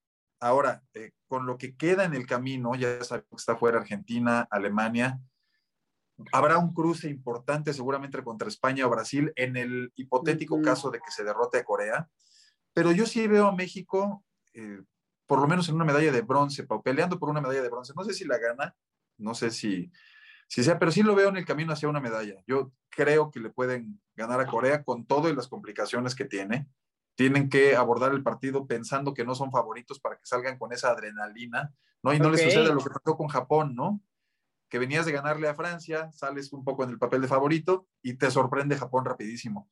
Ahora, 0.44 0.82
eh, 0.93 1.12
con 1.26 1.46
lo 1.46 1.56
que 1.56 1.75
queda 1.75 2.05
en 2.05 2.12
el 2.12 2.26
camino, 2.26 2.75
ya 2.75 3.02
sabemos 3.02 3.31
que 3.31 3.37
está 3.37 3.56
fuera 3.56 3.79
Argentina, 3.79 4.46
Alemania, 4.50 5.19
habrá 6.32 6.58
un 6.58 6.75
cruce 6.75 7.08
importante 7.08 7.73
seguramente 7.73 8.23
contra 8.23 8.49
España 8.49 8.87
o 8.87 8.91
Brasil 8.91 9.32
en 9.37 9.56
el 9.56 9.91
hipotético 9.96 10.61
caso 10.61 10.91
de 10.91 10.98
que 10.98 11.10
se 11.10 11.24
derrote 11.24 11.56
a 11.56 11.65
Corea. 11.65 12.10
Pero 12.74 12.93
yo 12.93 13.06
sí 13.06 13.27
veo 13.27 13.46
a 13.46 13.56
México, 13.56 14.22
eh, 14.53 14.82
por 15.24 15.41
lo 15.41 15.48
menos 15.48 15.70
en 15.70 15.77
una 15.77 15.86
medalla 15.86 16.13
de 16.13 16.20
bronce, 16.20 16.67
peleando 16.84 17.19
por 17.19 17.31
una 17.31 17.41
medalla 17.41 17.63
de 17.63 17.70
bronce. 17.70 17.94
No 17.96 18.05
sé 18.05 18.13
si 18.13 18.27
la 18.27 18.36
gana, 18.36 18.77
no 19.17 19.34
sé 19.34 19.51
si, 19.51 19.91
si 20.46 20.63
sea, 20.63 20.79
pero 20.79 20.93
sí 20.93 21.03
lo 21.03 21.15
veo 21.15 21.31
en 21.31 21.39
el 21.39 21.46
camino 21.46 21.72
hacia 21.72 21.89
una 21.89 22.01
medalla. 22.01 22.34
Yo 22.46 22.70
creo 22.91 23.31
que 23.31 23.41
le 23.41 23.48
pueden 23.48 23.98
ganar 24.15 24.43
a 24.43 24.46
Corea 24.46 24.84
con 24.84 25.06
todo 25.06 25.31
y 25.31 25.34
las 25.34 25.48
complicaciones 25.48 26.15
que 26.15 26.27
tiene 26.27 26.69
tienen 27.14 27.48
que 27.48 27.76
abordar 27.76 28.12
el 28.12 28.22
partido 28.22 28.66
pensando 28.66 29.14
que 29.14 29.24
no 29.24 29.34
son 29.34 29.50
favoritos 29.50 30.00
para 30.00 30.16
que 30.16 30.26
salgan 30.26 30.58
con 30.58 30.72
esa 30.72 30.90
adrenalina, 30.90 31.72
¿no? 32.02 32.12
Y 32.12 32.18
no 32.18 32.30
les 32.30 32.42
sucede 32.42 32.74
lo 32.74 32.82
que 32.82 32.90
pasó 32.90 33.16
con 33.16 33.28
Japón, 33.28 33.74
¿no? 33.74 34.00
Que 34.68 34.78
venías 34.78 35.06
de 35.06 35.12
ganarle 35.12 35.48
a 35.48 35.54
Francia, 35.54 36.10
sales 36.12 36.52
un 36.52 36.64
poco 36.64 36.84
en 36.84 36.90
el 36.90 36.98
papel 36.98 37.20
de 37.22 37.28
favorito 37.28 37.86
y 38.02 38.14
te 38.14 38.30
sorprende 38.30 38.76
Japón 38.76 39.04
rapidísimo. 39.04 39.70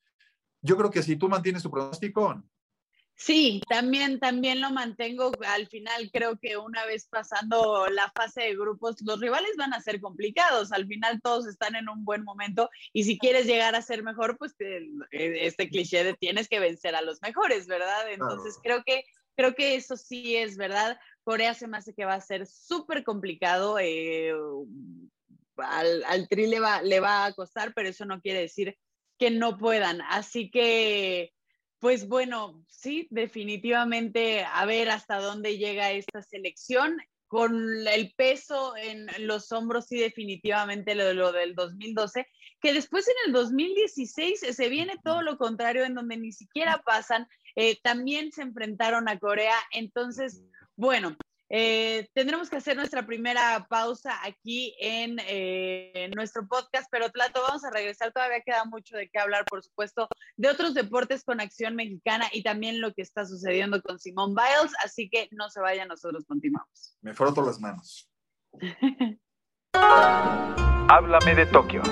Yo 0.61 0.76
creo 0.76 0.90
que 0.90 1.02
si 1.02 1.16
tú 1.16 1.28
mantienes 1.28 1.62
tu 1.62 1.70
pronóstico, 1.70 2.42
Sí, 3.14 3.62
también, 3.69 4.19
también 4.19 4.61
lo 4.61 4.71
mantengo. 4.71 5.31
Al 5.47 5.69
final 5.69 6.11
creo 6.12 6.38
que 6.38 6.57
una 6.57 6.85
vez 6.87 7.07
pasando 7.07 7.87
la 7.88 8.11
fase 8.11 8.42
de 8.42 8.57
grupos, 8.57 8.97
los 9.02 9.21
rivales 9.21 9.52
van 9.57 9.75
a 9.75 9.81
ser 9.81 10.00
complicados. 10.00 10.73
Al 10.73 10.87
final 10.87 11.21
todos 11.23 11.47
están 11.47 11.76
en 11.76 11.88
un 11.88 12.04
buen 12.04 12.25
momento 12.25 12.69
y 12.92 13.04
si 13.04 13.19
quieres 13.19 13.47
llegar 13.47 13.75
a 13.75 13.83
ser 13.83 14.02
mejor, 14.02 14.38
pues 14.38 14.54
eh, 14.59 14.88
este 15.12 15.69
cliché 15.69 16.02
de 16.02 16.14
tienes 16.14 16.49
que 16.49 16.59
vencer 16.59 16.97
a 16.97 17.02
los 17.02 17.23
mejores, 17.23 17.66
¿verdad? 17.66 18.11
Entonces 18.11 18.59
creo 18.62 18.83
que 18.85 19.04
creo 19.37 19.54
que 19.54 19.76
eso 19.76 19.97
sí 19.97 20.37
es 20.37 20.57
verdad. 20.57 20.99
Corea 21.23 21.54
se 21.54 21.69
me 21.69 21.76
hace 21.76 21.95
que 21.95 22.04
va 22.04 22.14
a 22.14 22.21
ser 22.21 22.47
súper 22.47 23.04
complicado. 23.04 23.78
Eh, 23.78 24.33
al, 25.57 26.04
al 26.04 26.28
tri 26.28 26.47
le 26.49 26.61
va, 26.61 26.83
le 26.83 26.99
va 27.00 27.26
a 27.26 27.33
costar, 27.35 27.73
pero 27.75 27.88
eso 27.88 28.04
no 28.04 28.21
quiere 28.21 28.40
decir 28.40 28.76
que 29.19 29.31
no 29.31 29.59
puedan. 29.59 30.00
Así 30.02 30.50
que 30.50 31.33
pues 31.83 32.07
bueno, 32.07 32.65
sí, 32.69 33.09
definitivamente 33.11 34.45
a 34.45 34.65
ver 34.67 34.89
hasta 34.89 35.21
dónde 35.21 35.59
llega 35.59 35.91
esta 35.91 36.23
selección. 36.23 36.97
Con 37.27 37.89
el 37.89 38.12
peso 38.15 38.77
en 38.77 39.09
los 39.27 39.51
hombros, 39.51 39.87
sí, 39.87 39.99
definitivamente 39.99 40.95
lo, 40.95 41.12
lo 41.12 41.33
del 41.33 41.57
2012, 41.57 42.29
que 42.61 42.73
después 42.73 43.09
en 43.09 43.15
el 43.27 43.33
2016 43.33 44.39
se 44.49 44.69
viene 44.69 44.95
todo 45.03 45.23
lo 45.23 45.37
contrario, 45.39 45.85
en 45.85 45.95
donde 45.95 46.19
ni 46.19 46.31
siquiera 46.31 46.83
pasan. 46.87 47.27
Eh, 47.57 47.81
también 47.83 48.31
se 48.31 48.43
enfrentaron 48.43 49.09
a 49.09 49.19
Corea. 49.19 49.57
Entonces, 49.73 50.41
bueno, 50.77 51.17
Eh, 51.54 52.09
tendremos 52.14 52.49
que 52.49 52.56
hacer 52.56 52.75
nuestra 52.78 53.04
primera 53.04 53.66
pausa 53.68 54.18
aquí 54.25 54.75
en 54.80 55.18
eh, 55.26 56.11
nuestro 56.16 56.49
podcast, 56.49 56.88
pero 56.90 57.11
Tlato, 57.11 57.42
vamos 57.42 57.62
a 57.62 57.71
regresar. 57.71 58.11
Todavía 58.11 58.40
queda 58.40 58.64
mucho 58.64 58.97
de 58.97 59.11
qué 59.11 59.18
hablar, 59.18 59.44
por 59.44 59.62
supuesto, 59.62 60.09
de 60.38 60.49
otros 60.49 60.73
deportes 60.73 61.25
con 61.25 61.42
acción 61.42 61.76
mexicana 61.76 62.30
y 62.32 62.42
también 62.42 62.80
lo 62.80 62.94
que 62.94 63.02
está 63.02 63.26
sucediendo 63.26 63.82
con 63.82 63.99
Simón 63.99 64.35
Biles. 64.35 64.73
Así 64.82 65.11
que 65.11 65.28
no 65.32 65.50
se 65.50 65.61
vayan, 65.61 65.88
nosotros 65.88 66.25
continuamos. 66.26 66.97
Me 67.02 67.12
froto 67.12 67.42
las 67.42 67.61
manos. 67.61 68.11
Háblame 69.75 71.35
de 71.35 71.44
Tokio. 71.44 71.82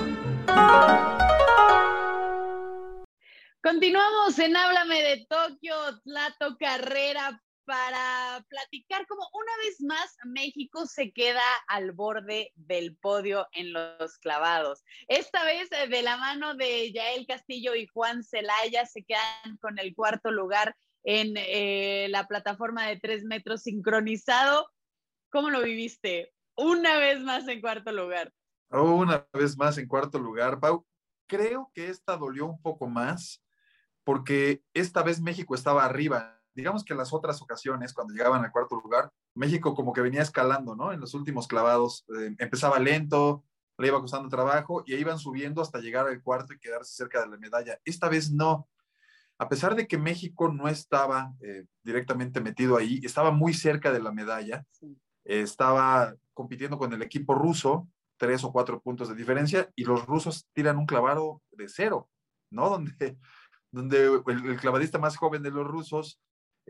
Continuamos 3.61 4.39
en 4.39 4.57
Háblame 4.57 5.03
de 5.03 5.27
Tokio, 5.29 5.75
Tlato 6.03 6.57
Carrera 6.57 7.39
para 7.71 8.43
platicar 8.49 9.07
como 9.07 9.25
una 9.31 9.51
vez 9.63 9.79
más 9.79 10.17
México 10.25 10.85
se 10.87 11.13
queda 11.13 11.41
al 11.67 11.93
borde 11.93 12.51
del 12.55 12.97
podio 12.97 13.47
en 13.53 13.71
los 13.71 14.17
clavados. 14.17 14.83
Esta 15.07 15.45
vez 15.45 15.71
eh, 15.71 15.87
de 15.87 16.01
la 16.01 16.17
mano 16.17 16.53
de 16.53 16.91
Yael 16.91 17.25
Castillo 17.25 17.73
y 17.73 17.87
Juan 17.87 18.25
Celaya 18.25 18.85
se 18.85 19.05
quedan 19.05 19.55
con 19.61 19.79
el 19.79 19.95
cuarto 19.95 20.31
lugar 20.31 20.75
en 21.03 21.35
eh, 21.37 22.07
la 22.09 22.27
plataforma 22.27 22.87
de 22.87 22.99
tres 22.99 23.23
metros 23.23 23.61
sincronizado. 23.61 24.69
¿Cómo 25.29 25.49
lo 25.49 25.61
viviste? 25.61 26.33
Una 26.57 26.97
vez 26.97 27.21
más 27.21 27.47
en 27.47 27.61
cuarto 27.61 27.93
lugar. 27.93 28.33
una 28.69 29.25
vez 29.31 29.55
más 29.55 29.77
en 29.77 29.87
cuarto 29.87 30.19
lugar, 30.19 30.59
Pau. 30.59 30.85
Creo 31.25 31.71
que 31.73 31.87
esta 31.87 32.17
dolió 32.17 32.47
un 32.47 32.61
poco 32.61 32.87
más 32.87 33.41
porque 34.03 34.61
esta 34.73 35.03
vez 35.03 35.21
México 35.21 35.55
estaba 35.55 35.85
arriba 35.85 36.40
digamos 36.53 36.83
que 36.83 36.93
en 36.93 36.99
las 36.99 37.13
otras 37.13 37.41
ocasiones, 37.41 37.93
cuando 37.93 38.13
llegaban 38.13 38.43
al 38.43 38.51
cuarto 38.51 38.79
lugar, 38.81 39.09
México 39.35 39.73
como 39.75 39.93
que 39.93 40.01
venía 40.01 40.21
escalando, 40.21 40.75
¿no? 40.75 40.91
En 40.91 40.99
los 40.99 41.13
últimos 41.13 41.47
clavados, 41.47 42.05
eh, 42.19 42.35
empezaba 42.39 42.79
lento, 42.79 43.43
le 43.77 43.87
iba 43.87 43.99
costando 43.99 44.29
trabajo 44.29 44.83
y 44.85 44.95
iban 44.95 45.17
subiendo 45.17 45.61
hasta 45.61 45.79
llegar 45.79 46.07
al 46.07 46.21
cuarto 46.21 46.53
y 46.53 46.59
quedarse 46.59 46.93
cerca 46.93 47.21
de 47.21 47.29
la 47.29 47.37
medalla. 47.37 47.79
Esta 47.85 48.09
vez 48.09 48.31
no. 48.31 48.67
A 49.37 49.49
pesar 49.49 49.75
de 49.75 49.87
que 49.87 49.97
México 49.97 50.49
no 50.49 50.67
estaba 50.67 51.33
eh, 51.41 51.65
directamente 51.83 52.41
metido 52.41 52.77
ahí, 52.77 52.99
estaba 53.03 53.31
muy 53.31 53.53
cerca 53.53 53.91
de 53.91 54.01
la 54.01 54.11
medalla, 54.11 54.63
estaba 55.23 56.13
compitiendo 56.33 56.77
con 56.77 56.93
el 56.93 57.01
equipo 57.01 57.33
ruso, 57.33 57.87
tres 58.17 58.43
o 58.43 58.51
cuatro 58.51 58.79
puntos 58.81 59.09
de 59.09 59.15
diferencia, 59.15 59.67
y 59.75 59.83
los 59.83 60.05
rusos 60.05 60.47
tiran 60.53 60.77
un 60.77 60.85
clavado 60.85 61.41
de 61.51 61.67
cero, 61.67 62.07
¿no? 62.51 62.69
Donde, 62.69 63.17
donde 63.71 64.21
el 64.27 64.59
clavadista 64.59 64.99
más 64.99 65.17
joven 65.17 65.41
de 65.41 65.49
los 65.49 65.65
rusos 65.65 66.19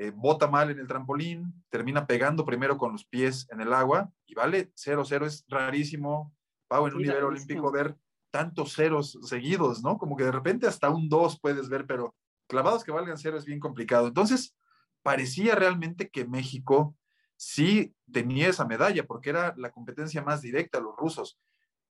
eh, 0.02 0.12
bota 0.16 0.48
mal 0.48 0.72
en 0.72 0.80
el 0.80 0.88
trampolín, 0.88 1.54
termina 1.70 2.08
pegando 2.08 2.44
primero 2.44 2.76
con 2.76 2.92
los 2.92 3.06
pies 3.06 3.48
en 3.52 3.62
el 3.62 3.72
agua 3.72 4.12
y 4.26 4.34
vale 4.34 4.72
0-0. 4.74 5.28
Es 5.28 5.46
rarísimo, 5.48 6.34
Pau, 6.68 6.88
en 6.88 6.96
un 6.96 7.04
nivel 7.04 7.24
olímpico 7.24 7.72
ver 7.72 7.96
tantos 8.32 8.74
ceros 8.74 9.20
seguidos, 9.22 9.84
¿no? 9.84 10.00
Como 10.00 10.16
que 10.16 10.24
de 10.24 10.32
repente 10.32 10.66
hasta 10.66 10.90
un 10.90 11.08
2 11.08 11.40
puedes 11.40 11.70
ver, 11.70 11.86
pero 11.86 12.16
clavados 12.48 12.84
que 12.84 12.92
valgan 12.92 13.20
cero 13.20 13.38
es 13.38 13.46
bien 13.46 13.60
complicado. 13.60 14.08
Entonces, 14.08 14.56
parecía 15.04 15.54
realmente 15.54 16.10
que 16.10 16.26
México 16.26 16.98
sí 17.36 17.94
tenía 18.12 18.50
esa 18.50 18.66
medalla 18.66 19.06
porque 19.06 19.30
era 19.30 19.54
la 19.56 19.70
competencia 19.70 20.24
más 20.24 20.42
directa 20.42 20.80
a 20.80 20.82
los 20.82 20.96
rusos. 20.96 21.40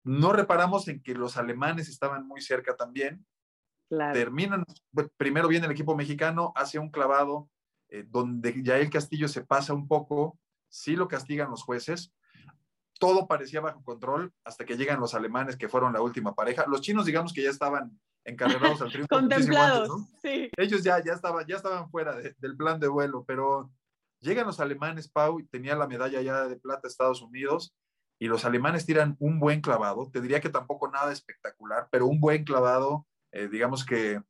No 0.02 0.34
reparamos 0.34 0.88
en 0.88 1.02
que 1.02 1.14
los 1.14 1.38
alemanes 1.38 1.88
estaban 1.88 2.26
muy 2.26 2.42
cerca 2.42 2.76
también. 2.76 3.24
Terminan, 4.12 4.62
primero 5.16 5.48
viene 5.48 5.64
el 5.64 5.72
equipo 5.72 5.96
mexicano, 5.96 6.52
hace 6.54 6.78
un 6.78 6.90
clavado, 6.90 7.48
eh, 7.94 8.04
donde 8.08 8.60
ya 8.64 8.76
el 8.76 8.90
Castillo 8.90 9.28
se 9.28 9.44
pasa 9.44 9.72
un 9.72 9.86
poco, 9.86 10.36
sí 10.68 10.96
lo 10.96 11.06
castigan 11.06 11.48
los 11.48 11.62
jueces, 11.62 12.12
todo 12.98 13.28
parecía 13.28 13.60
bajo 13.60 13.84
control 13.84 14.32
hasta 14.44 14.64
que 14.64 14.76
llegan 14.76 14.98
los 14.98 15.14
alemanes 15.14 15.56
que 15.56 15.68
fueron 15.68 15.92
la 15.92 16.00
última 16.00 16.34
pareja. 16.34 16.64
Los 16.66 16.80
chinos, 16.80 17.06
digamos 17.06 17.32
que 17.32 17.44
ya 17.44 17.50
estaban 17.50 17.96
encarregados 18.24 18.82
al 18.82 18.90
triunfo. 18.90 19.06
Contemplados, 19.14 20.08
sí. 20.20 20.50
Ellos 20.56 20.82
ya, 20.82 21.00
ya, 21.04 21.12
estaban, 21.12 21.46
ya 21.46 21.54
estaban 21.54 21.88
fuera 21.88 22.16
del 22.16 22.56
plan 22.56 22.80
de 22.80 22.88
vuelo, 22.88 23.24
pero 23.24 23.70
llegan 24.18 24.46
los 24.46 24.58
alemanes, 24.58 25.08
Pau, 25.08 25.38
y 25.38 25.46
tenía 25.46 25.76
la 25.76 25.86
medalla 25.86 26.20
ya 26.20 26.48
de 26.48 26.56
plata 26.56 26.88
Estados 26.88 27.22
Unidos, 27.22 27.76
y 28.18 28.26
los 28.26 28.44
alemanes 28.44 28.86
tiran 28.86 29.14
un 29.20 29.38
buen 29.38 29.60
clavado. 29.60 30.10
Te 30.10 30.20
diría 30.20 30.40
que 30.40 30.48
tampoco 30.50 30.90
nada 30.90 31.12
espectacular, 31.12 31.86
pero 31.92 32.06
un 32.06 32.18
buen 32.18 32.42
clavado, 32.42 33.06
eh, 33.30 33.46
digamos 33.46 33.84
que 33.84 34.20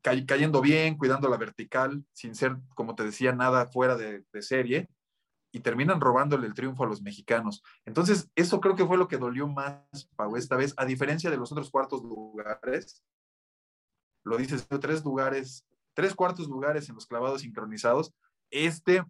cayendo 0.00 0.60
bien, 0.60 0.96
cuidando 0.96 1.28
la 1.28 1.36
vertical, 1.36 2.04
sin 2.12 2.34
ser, 2.34 2.56
como 2.74 2.94
te 2.94 3.04
decía, 3.04 3.32
nada 3.32 3.66
fuera 3.66 3.96
de, 3.96 4.24
serie, 4.40 4.88
y 5.52 5.60
terminan 5.60 6.00
robándole 6.00 6.46
el 6.46 6.54
triunfo 6.54 6.84
a 6.84 6.86
los 6.86 7.02
mexicanos. 7.02 7.62
Entonces, 7.84 8.30
eso 8.34 8.60
creo 8.60 8.76
que 8.76 8.86
fue 8.86 8.98
lo 8.98 9.08
que 9.08 9.16
dolió 9.16 9.48
más, 9.48 10.08
Pau, 10.16 10.36
esta 10.36 10.56
vez, 10.56 10.74
a 10.76 10.84
diferencia 10.84 11.30
de 11.30 11.36
los 11.36 11.52
otros 11.52 11.70
cuartos 11.70 12.02
lugares. 12.02 13.02
Lo 14.24 14.36
dices, 14.36 14.66
tres 14.80 15.04
lugares, 15.04 15.66
tres 15.94 16.14
cuartos 16.14 16.48
lugares 16.48 16.88
en 16.88 16.94
los 16.96 17.06
clavados 17.06 17.42
sincronizados. 17.42 18.12
Este 18.50 19.02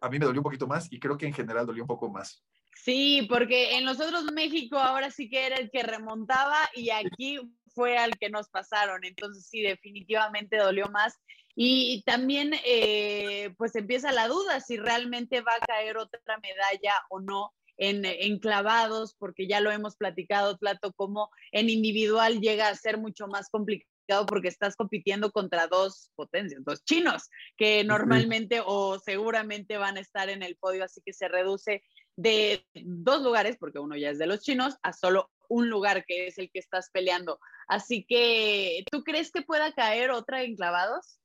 a 0.00 0.08
mí 0.08 0.18
me 0.18 0.24
dolió 0.24 0.40
un 0.40 0.44
poquito 0.44 0.66
más 0.66 0.90
y 0.90 0.98
creo 0.98 1.16
que 1.16 1.26
en 1.26 1.34
general 1.34 1.66
dolió 1.66 1.82
un 1.84 1.88
poco 1.88 2.08
más. 2.10 2.42
Sí, 2.74 3.26
porque 3.28 3.76
en 3.76 3.84
los 3.84 4.00
otros 4.00 4.24
México 4.32 4.78
ahora 4.78 5.10
sí 5.10 5.28
que 5.28 5.46
era 5.46 5.56
el 5.56 5.70
que 5.70 5.82
remontaba 5.82 6.56
y 6.74 6.90
aquí 6.90 7.38
fue 7.74 7.98
al 7.98 8.18
que 8.18 8.30
nos 8.30 8.48
pasaron. 8.48 9.04
Entonces 9.04 9.46
sí, 9.46 9.62
definitivamente 9.62 10.56
dolió 10.56 10.86
más. 10.86 11.18
Y 11.54 12.02
también 12.06 12.52
eh, 12.64 13.52
pues 13.58 13.74
empieza 13.74 14.12
la 14.12 14.28
duda 14.28 14.60
si 14.60 14.76
realmente 14.76 15.40
va 15.40 15.52
a 15.54 15.66
caer 15.66 15.98
otra 15.98 16.38
medalla 16.38 16.94
o 17.10 17.20
no 17.20 17.52
en, 17.76 18.04
en, 18.04 18.38
clavados, 18.38 19.14
porque 19.18 19.46
ya 19.46 19.60
lo 19.60 19.70
hemos 19.70 19.96
platicado, 19.96 20.58
Plato, 20.58 20.92
como 20.92 21.30
en 21.50 21.70
individual 21.70 22.40
llega 22.40 22.68
a 22.68 22.74
ser 22.76 22.98
mucho 22.98 23.26
más 23.26 23.48
complicado 23.50 23.90
porque 24.26 24.48
estás 24.48 24.76
compitiendo 24.76 25.30
contra 25.30 25.66
dos 25.66 26.10
potencias, 26.14 26.62
dos 26.64 26.84
chinos, 26.84 27.30
que 27.56 27.84
normalmente 27.84 28.60
o 28.64 28.98
seguramente 28.98 29.76
van 29.78 29.96
a 29.96 30.00
estar 30.00 30.28
en 30.28 30.42
el 30.42 30.56
podio, 30.56 30.84
así 30.84 31.00
que 31.04 31.12
se 31.12 31.28
reduce 31.28 31.82
de 32.20 32.66
dos 32.74 33.22
lugares, 33.22 33.56
porque 33.58 33.78
uno 33.78 33.96
ya 33.96 34.10
es 34.10 34.18
de 34.18 34.26
los 34.26 34.40
chinos, 34.40 34.76
a 34.82 34.92
solo 34.92 35.30
un 35.48 35.68
lugar 35.68 36.04
que 36.06 36.26
es 36.26 36.38
el 36.38 36.50
que 36.50 36.58
estás 36.58 36.90
peleando. 36.92 37.40
Así 37.66 38.04
que, 38.06 38.84
¿tú 38.90 39.02
crees 39.02 39.30
que 39.32 39.42
pueda 39.42 39.72
caer 39.72 40.10
otra 40.10 40.42
en 40.42 40.54
clavados? 40.54 41.18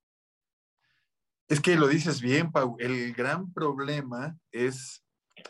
Es 1.47 1.59
que 1.59 1.75
lo 1.75 1.87
dices 1.87 2.21
bien, 2.21 2.51
Pau. 2.51 2.75
El 2.79 3.13
gran 3.13 3.53
problema 3.53 4.37
es 4.51 5.03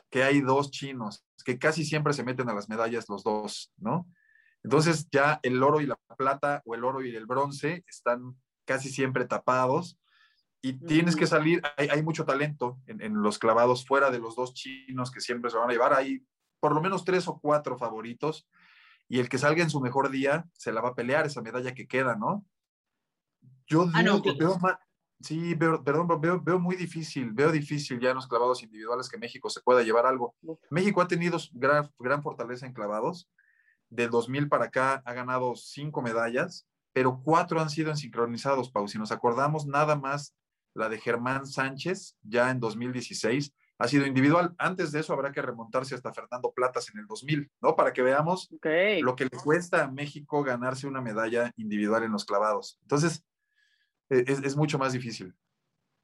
que 0.09 0.23
hay 0.23 0.41
dos 0.41 0.71
chinos, 0.71 1.23
que 1.45 1.59
casi 1.59 1.85
siempre 1.85 2.13
se 2.13 2.23
meten 2.23 2.49
a 2.49 2.53
las 2.53 2.67
medallas 2.67 3.05
los 3.07 3.23
dos, 3.23 3.71
¿no? 3.77 4.07
Entonces 4.63 5.07
ya 5.11 5.39
el 5.43 5.61
oro 5.61 5.79
y 5.79 5.85
la 5.85 5.95
plata 6.17 6.63
o 6.65 6.73
el 6.73 6.83
oro 6.83 7.03
y 7.03 7.15
el 7.15 7.27
bronce 7.27 7.83
están 7.87 8.35
casi 8.65 8.89
siempre 8.89 9.25
tapados 9.25 9.99
y 10.61 10.73
tienes 10.73 11.15
que 11.15 11.27
salir, 11.27 11.61
hay, 11.77 12.01
mucho 12.01 12.25
talento 12.25 12.79
en, 12.87 13.21
los 13.21 13.37
clavados 13.37 13.85
fuera 13.85 14.09
de 14.09 14.19
los 14.19 14.35
dos 14.35 14.53
chinos 14.53 15.11
que 15.11 15.21
siempre 15.21 15.51
se 15.51 15.57
van 15.57 15.69
a 15.69 15.73
llevar, 15.73 15.93
hay 15.93 16.25
por 16.59 16.73
lo 16.73 16.81
menos 16.81 17.05
tres 17.05 17.27
o 17.27 17.39
cuatro 17.39 17.77
favoritos 17.77 18.47
y 19.07 19.19
el 19.19 19.29
que 19.29 19.37
salga 19.37 19.61
en 19.61 19.69
su 19.69 19.79
mejor 19.79 20.09
día 20.09 20.45
se 20.53 20.71
la 20.71 20.81
va 20.81 20.89
a 20.89 20.95
pelear 20.95 21.27
esa 21.27 21.41
medalla 21.41 21.75
que 21.75 21.87
queda, 21.87 22.15
¿no? 22.15 22.43
Yo 23.67 23.87
ah, 23.93 24.01
veo 24.01 24.21
sí, 25.21 25.53
veo, 25.53 25.83
perdón, 25.83 26.07
veo, 26.19 26.41
veo, 26.41 26.59
muy 26.59 26.75
difícil, 26.75 27.31
veo 27.31 27.51
difícil 27.51 27.99
ya 27.99 28.09
en 28.09 28.15
los 28.15 28.27
clavados 28.27 28.63
individuales 28.63 29.09
que 29.09 29.17
México 29.17 29.49
se 29.49 29.61
pueda 29.61 29.83
llevar 29.83 30.05
algo. 30.05 30.35
México 30.69 31.01
ha 31.01 31.07
tenido 31.07 31.37
gran, 31.51 31.91
gran 31.99 32.23
fortaleza 32.23 32.65
en 32.65 32.73
clavados, 32.73 33.29
del 33.89 34.09
2000 34.09 34.49
para 34.49 34.65
acá 34.65 35.01
ha 35.05 35.13
ganado 35.13 35.55
cinco 35.55 36.01
medallas, 36.01 36.67
pero 36.93 37.21
cuatro 37.23 37.59
han 37.59 37.69
sido 37.69 37.91
en 37.91 37.97
sincronizados, 37.97 38.71
Pau. 38.71 38.87
Si 38.87 38.97
nos 38.97 39.11
acordamos, 39.11 39.65
nada 39.65 39.95
más 39.95 40.35
la 40.75 40.89
de 40.89 40.99
Germán 40.99 41.47
Sánchez, 41.47 42.17
ya 42.21 42.51
en 42.51 42.59
2016, 42.59 43.53
ha 43.77 43.87
sido 43.87 44.05
individual. 44.05 44.53
Antes 44.57 44.91
de 44.91 44.99
eso 44.99 45.13
habrá 45.13 45.31
que 45.31 45.41
remontarse 45.41 45.95
hasta 45.95 46.13
Fernando 46.13 46.51
Platas 46.53 46.89
en 46.93 46.99
el 46.99 47.07
2000, 47.07 47.49
¿no? 47.61 47.75
Para 47.75 47.93
que 47.93 48.01
veamos 48.01 48.49
lo 49.01 49.15
que 49.15 49.25
le 49.25 49.29
cuesta 49.31 49.83
a 49.83 49.91
México 49.91 50.43
ganarse 50.43 50.87
una 50.87 51.01
medalla 51.01 51.51
individual 51.57 52.03
en 52.03 52.11
los 52.11 52.25
clavados. 52.25 52.79
Entonces, 52.83 53.25
e-, 54.09 54.23
es, 54.27 54.43
es 54.43 54.55
mucho 54.55 54.77
más 54.77 54.93
difícil. 54.93 55.33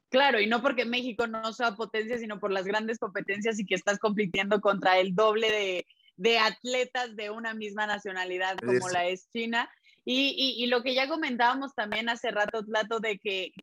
Claro, 0.10 0.42
y 0.42 0.48
no 0.48 0.62
porque 0.62 0.84
México 0.84 1.28
no 1.28 1.54
sea 1.54 1.76
potencia, 1.76 2.18
sino 2.18 2.40
por 2.40 2.52
las 2.52 2.66
grandes 2.66 3.00
competencias 3.00 3.58
y 3.60 3.66
que 3.66 3.76
estás 3.76 3.98
compitiendo 3.98 4.60
contra 4.60 5.00
el 5.00 5.16
doble 5.16 5.50
de, 5.50 5.88
de 6.18 6.38
atletas 6.38 7.16
de 7.16 7.30
una 7.30 7.54
misma 7.54 7.88
nacionalidad 7.88 8.58
como 8.58 8.90
la 8.90 9.06
es 9.06 9.30
China. 9.32 9.70
Y, 10.04 10.58
y, 10.58 10.66
lo 10.66 10.82
que 10.82 10.96
ya 10.96 11.08
comentábamos 11.08 11.76
también 11.76 12.10
hace 12.10 12.32
rato, 12.32 12.66
Plato, 12.66 13.00
de 13.00 13.20
que 13.20 13.54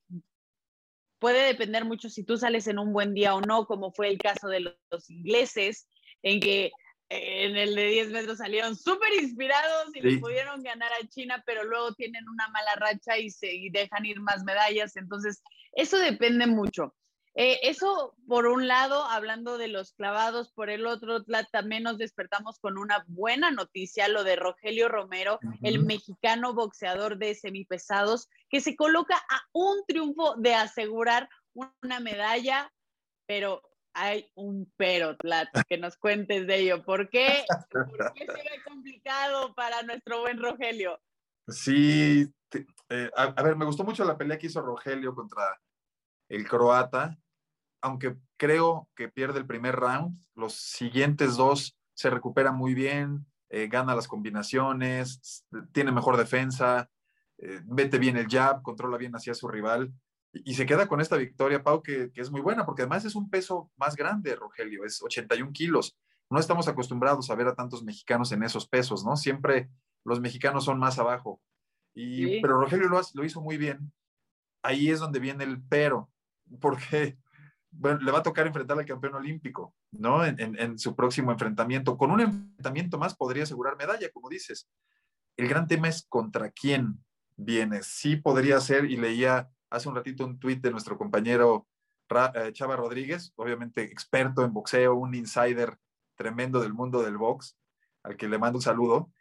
puede 1.18 1.46
depender 1.46 1.84
mucho 1.84 2.08
si 2.08 2.25
tú 2.25 2.37
sales 2.37 2.66
en 2.66 2.78
un 2.78 2.92
buen 2.92 3.14
día 3.14 3.34
o 3.34 3.40
no, 3.40 3.66
como 3.66 3.92
fue 3.92 4.08
el 4.08 4.18
caso 4.18 4.48
de 4.48 4.60
los, 4.60 5.10
ingleses, 5.10 5.88
en 6.22 6.40
que 6.40 6.70
en 7.10 7.56
el 7.56 7.75
de 7.75 7.88
10 7.88 8.10
metros 8.10 8.38
salieron 8.38 8.76
súper 8.76 9.14
inspirados 9.14 9.88
y 9.94 10.00
le 10.00 10.18
pudieron 10.18 10.62
ganar 10.62 10.90
a 10.92 11.06
China, 11.08 11.42
pero 11.46 11.64
luego 11.64 11.94
tienen 11.94 12.28
una 12.28 12.48
mala 12.48 12.75
racha 12.76 13.16
y, 13.16 13.30
se, 13.30 13.52
y 13.52 13.70
dejan 13.70 14.04
ir 14.04 14.20
más 14.20 14.44
medallas. 14.44 14.94
Entonces, 14.96 15.42
eso 15.72 15.98
depende 15.98 16.46
mucho. 16.46 16.94
Eh, 17.40 17.61
eso, 17.62 18.16
por 18.26 18.49
un 18.49 18.66
lado, 18.66 19.04
hablando 19.04 19.59
de 19.59 19.68
los 19.68 19.92
clavados, 19.92 20.50
por 20.50 20.71
el 20.71 20.88
otro, 20.88 21.25
también 21.52 21.85
nos 21.85 21.97
despertamos 21.97 22.59
con 22.59 22.76
una 22.76 23.04
buena 23.07 23.52
noticia, 23.52 24.09
lo 24.09 24.25
de 24.25 24.35
Rogelio 24.35 24.88
Romero, 24.88 25.38
el 25.62 25.85
mexicano 25.85 26.52
boxeador 26.52 27.16
de 27.16 27.37
semipesados, 27.37 28.28
que 28.49 28.61
se 28.61 28.75
coloca 28.75 29.14
a 29.14 29.40
un 29.52 29.85
triunfo 29.87 30.35
de 30.38 30.57
asegurar 30.57 31.28
una 31.54 32.00
medalla, 32.00 32.73
pero 33.28 33.62
hay 33.95 34.28
un 34.35 34.73
pero, 34.76 35.16
Tlat, 35.16 35.49
que 35.68 35.78
nos 35.78 35.97
cuentes 35.97 36.45
de 36.49 36.57
ello. 36.57 36.85
¿Por 36.85 37.09
qué, 37.09 37.45
¿Por 37.71 38.14
qué 38.14 38.26
será 38.26 38.64
complicado 38.66 39.54
para 39.54 39.83
nuestro 39.85 40.23
buen 40.23 40.42
Rogelio? 40.42 41.00
Sí, 41.47 42.28
eh, 42.88 43.11
a, 43.14 43.42
ver, 43.45 43.54
me 43.54 43.64
gustó 43.64 43.85
mucho 43.85 44.04
la 44.04 44.18
pelea 44.18 44.38
que 44.38 44.49
hizo 44.49 44.61
Rogelio 44.61 45.14
contra 45.14 45.57
el 46.28 46.45
croata 46.45 47.16
aunque 47.80 48.16
creo 48.37 48.88
que 48.94 49.08
pierde 49.08 49.38
el 49.38 49.47
primer 49.47 49.76
round, 49.76 50.18
los 50.35 50.54
siguientes 50.54 51.37
dos 51.37 51.76
se 51.94 52.11
recupera 52.11 52.52
muy 52.52 52.75
bien, 52.75 53.26
eh, 53.49 53.68
gana 53.68 53.94
las 53.94 54.08
combinaciones, 54.08 55.44
tiene 55.73 55.92
mejor 55.92 56.16
defensa, 56.16 56.90
eh, 57.38 57.61
vete 57.64 57.99
bien 57.99 58.16
el 58.16 58.28
jab, 58.28 58.62
controla 58.62 58.99
bien 58.99 59.14
hacia 59.14 59.35
su 59.35 59.49
rival 59.49 59.92
y, 60.32 60.54
se 60.54 60.66
queda 60.66 60.87
con 60.87 61.00
esta 61.00 61.16
victoria, 61.16 61.62
Pau, 61.62 61.82
que, 61.82 62.11
es 62.14 62.30
muy 62.30 62.40
buena, 62.40 62.66
porque 62.66 62.82
además 62.82 63.04
es 63.04 63.14
un 63.14 63.30
peso 63.30 63.70
más 63.76 63.97
grande, 63.97 64.37
Rogelio, 64.37 64.85
es 64.85 65.02
81 65.02 65.52
kilos. 65.52 65.97
No 66.30 66.38
estamos 66.38 66.68
acostumbrados 66.68 67.30
a 67.30 67.35
ver 67.35 67.49
a 67.49 67.54
tantos 67.54 67.82
mexicanos 67.82 68.32
en 68.32 68.42
esos 68.42 68.68
pesos, 68.68 69.04
¿no? 69.04 69.16
Siempre 69.16 69.70
los 70.04 70.20
mexicanos 70.20 70.64
son 70.64 70.78
más 70.78 70.99
abajo. 70.99 71.40
Y, 71.94 72.40
Pero 72.42 72.61
Rogelio 72.61 72.88
lo, 72.88 73.00
lo 73.14 73.25
hizo 73.25 73.40
muy 73.40 73.56
bien. 73.56 73.92
Ahí 74.62 74.90
es 74.90 75.00
donde 75.00 75.20
viene 75.20 75.44
el 75.44 75.62
pero, 75.62 76.11
porque 76.61 77.16
le 77.70 78.12
va 78.12 78.18
a 78.18 78.22
tocar 78.22 78.46
enfrentar 78.46 78.78
al 78.78 78.87
campeón 78.87 79.14
olímpico, 79.14 79.75
¿no? 79.92 80.25
En, 80.25 80.78
su 80.78 80.96
próximo 80.96 81.32
enfrentamiento. 81.32 81.96
Con 81.96 82.10
un 82.10 82.20
enfrentamiento 82.20 82.98
más 82.98 83.16
podría 83.16 83.44
asegurar 83.44 83.76
medalla, 83.76 84.10
como 84.10 84.28
dices. 84.28 84.68
El 85.37 85.48
gran 85.48 85.66
tema 85.66 85.88
es 85.88 86.04
contra 86.08 86.50
quién 86.50 87.04
viene. 87.37 87.82
Sí 87.82 88.16
podría 88.16 88.60
ser, 88.60 88.87
y 88.87 88.96
leía 88.96 89.48
hace 89.70 89.88
un 89.88 89.94
ratito 89.94 90.25
un 90.25 90.38
tuit 90.38 90.60
de 90.62 90.70
nuestro 90.70 90.96
compañero 90.96 91.68
eh, 92.34 92.52
Chava 92.52 92.76
Rodríguez, 92.76 93.32
obviamente 93.37 93.82
experto 93.82 94.44
en 94.44 94.52
boxeo, 94.52 94.94
un 94.94 95.14
insider 95.14 95.78
tremendo 96.16 96.60
del 96.60 96.72
mundo 96.72 97.02
del 97.02 97.18
box, 97.18 97.56
al 98.02 98.16
que 98.16 98.28
le 98.28 98.38
mando 98.38 98.58
un 98.58 98.62
saludo. 98.62 99.12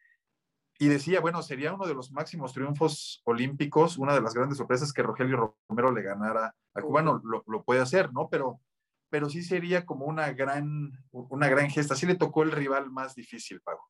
Y 0.80 0.88
decía, 0.88 1.20
bueno, 1.20 1.42
sería 1.42 1.74
uno 1.74 1.88
de 1.88 1.96
los 1.96 2.12
máximos 2.12 2.54
triunfos 2.54 3.22
olímpicos, 3.26 3.98
una 3.98 4.14
de 4.14 4.22
las 4.22 4.34
grandes 4.34 4.58
sorpresas 4.58 4.94
que 4.94 5.02
Rogelio 5.02 5.56
Romero 5.68 5.92
le 5.92 6.04
ganara 6.04 6.54
al 6.74 6.84
cubano, 6.84 7.20
lo, 7.24 7.44
lo 7.48 7.64
puede 7.64 7.82
hacer, 7.82 8.14
¿no? 8.14 8.30
Pero, 8.30 8.62
pero 9.10 9.30
sí 9.30 9.42
sería 9.42 9.86
como 9.86 10.06
una 10.06 10.32
gran, 10.34 10.92
una 11.12 11.50
gran 11.50 11.70
gesta. 11.70 11.96
Sí 11.96 12.06
le 12.06 12.16
tocó 12.16 12.44
el 12.44 12.52
rival 12.52 12.92
más 12.92 13.16
difícil, 13.16 13.60
Pago. 13.62 13.90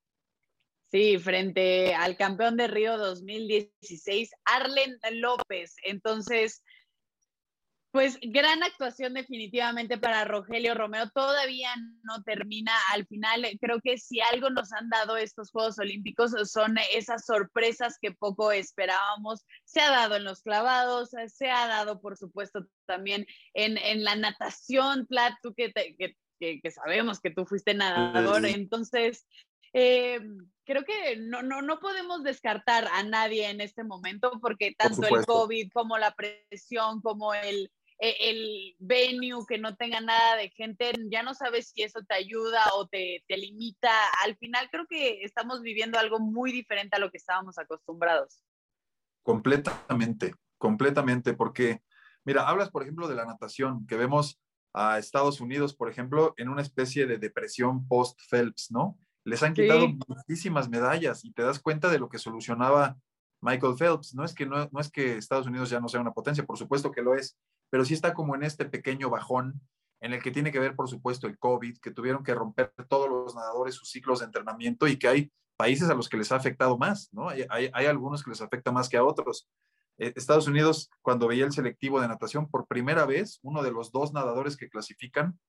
Sí, 0.89 1.20
frente 1.20 1.94
al 1.94 2.15
campeón 2.15 2.56
de 2.56 2.67
Río 2.67 2.98
2016, 2.98 4.32
Arlen 4.46 4.98
López. 5.20 5.75
Entonces, 5.84 6.63
pues 7.91 8.17
gran 8.22 8.62
actuación 8.63 9.13
definitivamente 9.13 9.98
para 9.98 10.25
Rogelio 10.25 10.75
Romero. 10.75 11.10
Todavía 11.10 11.70
no 12.03 12.22
termina 12.24 12.74
al 12.91 13.08
final. 13.08 13.46
Creo 13.62 13.79
que 13.82 13.98
si 13.98 14.20
algo 14.20 14.50
nos 14.50 14.74
han 14.74 14.89
dado 14.89 15.17
estos 15.17 15.51
Juegos 15.51 15.79
Olímpicos 15.79 16.32
son 16.51 16.77
esas 16.91 17.25
sorpresas 17.25 17.98
que 18.01 18.12
poco 18.12 18.51
esperábamos. 18.51 19.46
Se 19.63 19.79
ha 19.82 19.89
dado 19.89 20.15
en 20.15 20.25
los 20.25 20.41
clavados, 20.41 21.12
se 21.27 21.50
ha 21.50 21.67
dado 21.67 22.01
por 22.01 22.17
supuesto 22.17 22.67
también 22.86 23.25
en, 23.53 24.03
la 24.03 24.15
natación, 24.15 25.08
Plat, 25.08 25.34
tú 25.41 25.53
que, 25.53 25.72
que, 26.39 26.72
sabemos 26.72 27.20
que 27.20 27.32
tú 27.32 27.46
fuiste 27.46 27.74
nadador. 27.74 28.46
Entonces, 28.46 29.25
eh, 29.74 30.20
creo 30.65 30.84
que 30.84 31.17
no, 31.17 31.41
no, 31.41 31.62
no 31.62 31.79
podemos 31.79 32.24
descartar 32.24 32.88
a 32.94 33.03
nadie 33.03 33.50
en 33.50 33.62
este 33.62 33.84
momento 33.84 34.39
porque 34.41 34.75
tanto 34.77 35.08
el 35.08 35.25
COVID 35.25 35.72
como 35.72 35.98
la 35.98 36.13
presión, 36.13 37.01
como 37.01 37.34
el, 37.34 37.72
el 38.00 38.76
venue, 38.80 39.45
que 39.48 39.58
no 39.58 39.76
tenga 39.76 40.02
nada 40.02 40.36
de 40.36 40.50
gente, 40.50 40.91
ya 41.12 41.24
no 41.24 41.34
sabes 41.34 41.69
si 41.69 41.84
eso 41.84 42.02
te 42.08 42.15
ayuda 42.15 42.63
o 42.76 42.88
te, 42.88 43.24
te, 43.28 43.38
limita. 43.38 43.91
Al 44.24 44.38
final 44.38 44.69
creo 44.72 44.86
que 44.88 45.24
estamos 45.24 45.62
viviendo 45.62 45.98
algo 45.98 46.19
muy 46.19 46.52
diferente 46.52 46.95
a 46.95 47.00
lo 47.00 47.10
que 47.10 47.17
estábamos 47.17 47.58
acostumbrados. 47.58 48.43
Completamente, 49.24 50.36
completamente, 50.58 51.34
porque 51.34 51.82
mira, 52.24 52.48
hablas 52.48 52.69
por 52.69 52.84
ejemplo 52.84 53.08
de 53.08 53.15
la 53.15 53.26
natación, 53.26 53.88
que 53.88 53.95
vemos 53.95 54.39
a 54.74 55.00
Estados 55.00 55.41
Unidos, 55.41 55.74
por 55.74 55.89
ejemplo, 55.89 56.34
en 56.38 56.50
una 56.50 56.62
especie 56.62 57.08
de 57.08 57.17
depresión 57.17 57.88
post-Phelps, 57.88 58.69
¿no? 58.69 59.00
Les 59.24 59.41
han 59.43 59.54
quitado 59.54 59.88
muchísimas 60.08 60.69
medallas 60.69 61.26
y 61.26 61.32
te 61.32 61.41
das 61.41 61.60
cuenta 61.60 61.89
de 61.89 62.00
lo 62.00 62.10
que 62.10 62.19
solucionaba 62.19 62.98
Michael 63.41 63.76
Phelps. 63.78 64.13
No 64.15 64.23
es 64.23 64.34
que 64.34 64.45
no, 64.45 64.67
no 64.71 64.80
es 64.80 64.91
que 64.91 65.17
Estados 65.17 65.47
Unidos 65.47 65.69
ya 65.69 65.80
no 65.80 65.88
sea 65.88 66.02
una 66.02 66.13
potencia, 66.13 66.45
por 66.45 66.58
supuesto 66.58 66.91
que 66.91 67.02
lo 67.02 67.15
es, 67.15 67.38
pero 67.69 67.86
sí 67.86 67.93
está 67.93 68.13
como 68.13 68.36
en 68.36 68.43
este 68.43 68.65
pequeño 68.65 69.10
bajón 69.10 69.62
en 70.00 70.13
el 70.13 70.21
que 70.21 70.32
tiene 70.32 70.52
que 70.52 70.60
ver, 70.60 70.76
por 70.76 70.89
supuesto, 70.89 71.28
el 71.28 71.39
COVID, 71.39 71.80
que 71.80 71.91
tuvieron 71.91 72.23
que 72.23 72.36
romper 72.36 72.71
todos 72.88 73.10
los 73.10 73.36
nadadores 73.36 73.76
sus 73.76 73.89
ciclos 73.89 74.19
de 74.19 74.26
entrenamiento 74.26 74.88
y 74.88 74.97
que 74.97 75.08
hay 75.08 75.32
países 75.58 75.89
a 75.89 75.95
los 75.95 76.08
que 76.08 76.17
les 76.17 76.32
ha 76.32 76.36
afectado 76.36 76.78
más, 76.78 77.10
¿no? 77.12 77.30
Hay, 77.30 77.45
hay, 77.50 77.86
algunos 77.88 78.23
que 78.23 78.30
les 78.30 78.41
afecta 78.41 78.71
más 78.71 78.89
que 78.89 78.97
a 78.97 79.04
otros. 79.04 79.50
Eh, 79.97 80.13
Estados 80.15 80.47
Unidos, 80.47 80.91
cuando 81.02 81.28
veía 81.28 81.45
el 81.45 81.52
selectivo 81.52 82.00
de 82.00 82.08
natación, 82.08 82.47
por 82.47 82.67
primera 82.67 83.06
vez, 83.06 83.39
uno 83.41 83.63
de 83.63 83.71
los 83.71 83.91
dos 83.91 84.13
nadadores 84.13 84.56
que 84.56 84.69
clasifican 84.69 85.39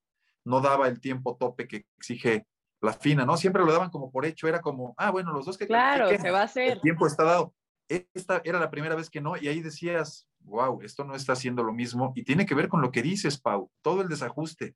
no 0.45 0.61
daba 0.61 0.87
el 0.87 0.99
tiempo 0.99 1.37
tope 1.37 1.67
que 1.67 1.85
exige 1.97 2.47
la 2.81 2.93
FINA, 2.93 3.25
¿no? 3.25 3.37
Siempre 3.37 3.63
lo 3.63 3.71
daban 3.71 3.91
como 3.91 4.11
por 4.11 4.25
hecho, 4.25 4.47
era 4.47 4.61
como, 4.61 4.95
ah, 4.97 5.11
bueno, 5.11 5.31
los 5.31 5.45
dos 5.45 5.57
que 5.57 5.67
claro, 5.67 6.09
se 6.09 6.31
va 6.31 6.41
a 6.41 6.45
hacer. 6.45 6.73
El 6.73 6.81
tiempo 6.81 7.05
está 7.05 7.23
dado. 7.23 7.53
Esta 7.89 8.41
era 8.45 8.59
la 8.59 8.69
primera 8.69 8.95
vez 8.95 9.09
que 9.09 9.19
no, 9.19 9.35
y 9.35 9.47
ahí 9.47 9.61
decías, 9.61 10.29
wow, 10.41 10.81
esto 10.83 11.03
no 11.03 11.15
está 11.15 11.33
haciendo 11.33 11.63
lo 11.63 11.73
mismo 11.73 12.13
y 12.15 12.23
tiene 12.23 12.45
que 12.45 12.55
ver 12.55 12.69
con 12.69 12.81
lo 12.81 12.91
que 12.91 13.01
dices, 13.01 13.41
Pau, 13.41 13.71
todo 13.81 14.01
el 14.01 14.07
desajuste. 14.07 14.75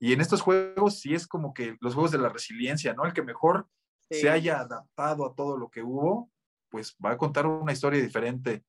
Y 0.00 0.12
en 0.12 0.20
estos 0.20 0.40
juegos 0.40 0.98
sí 1.00 1.14
es 1.14 1.28
como 1.28 1.54
que 1.54 1.76
los 1.80 1.94
juegos 1.94 2.10
de 2.10 2.18
la 2.18 2.28
resiliencia, 2.28 2.92
¿no? 2.94 3.04
El 3.04 3.12
que 3.12 3.22
mejor 3.22 3.68
se 4.10 4.28
haya 4.28 4.58
adaptado 4.58 5.24
a 5.24 5.34
todo 5.34 5.56
lo 5.56 5.70
que 5.70 5.82
hubo, 5.82 6.30
pues 6.68 6.96
va 7.04 7.12
a 7.12 7.18
contar 7.18 7.46
una 7.46 7.72
historia 7.72 8.02
diferente 8.02 8.64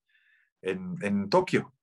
en, 0.62 0.96
en 1.02 1.30
Tokio. 1.30 1.74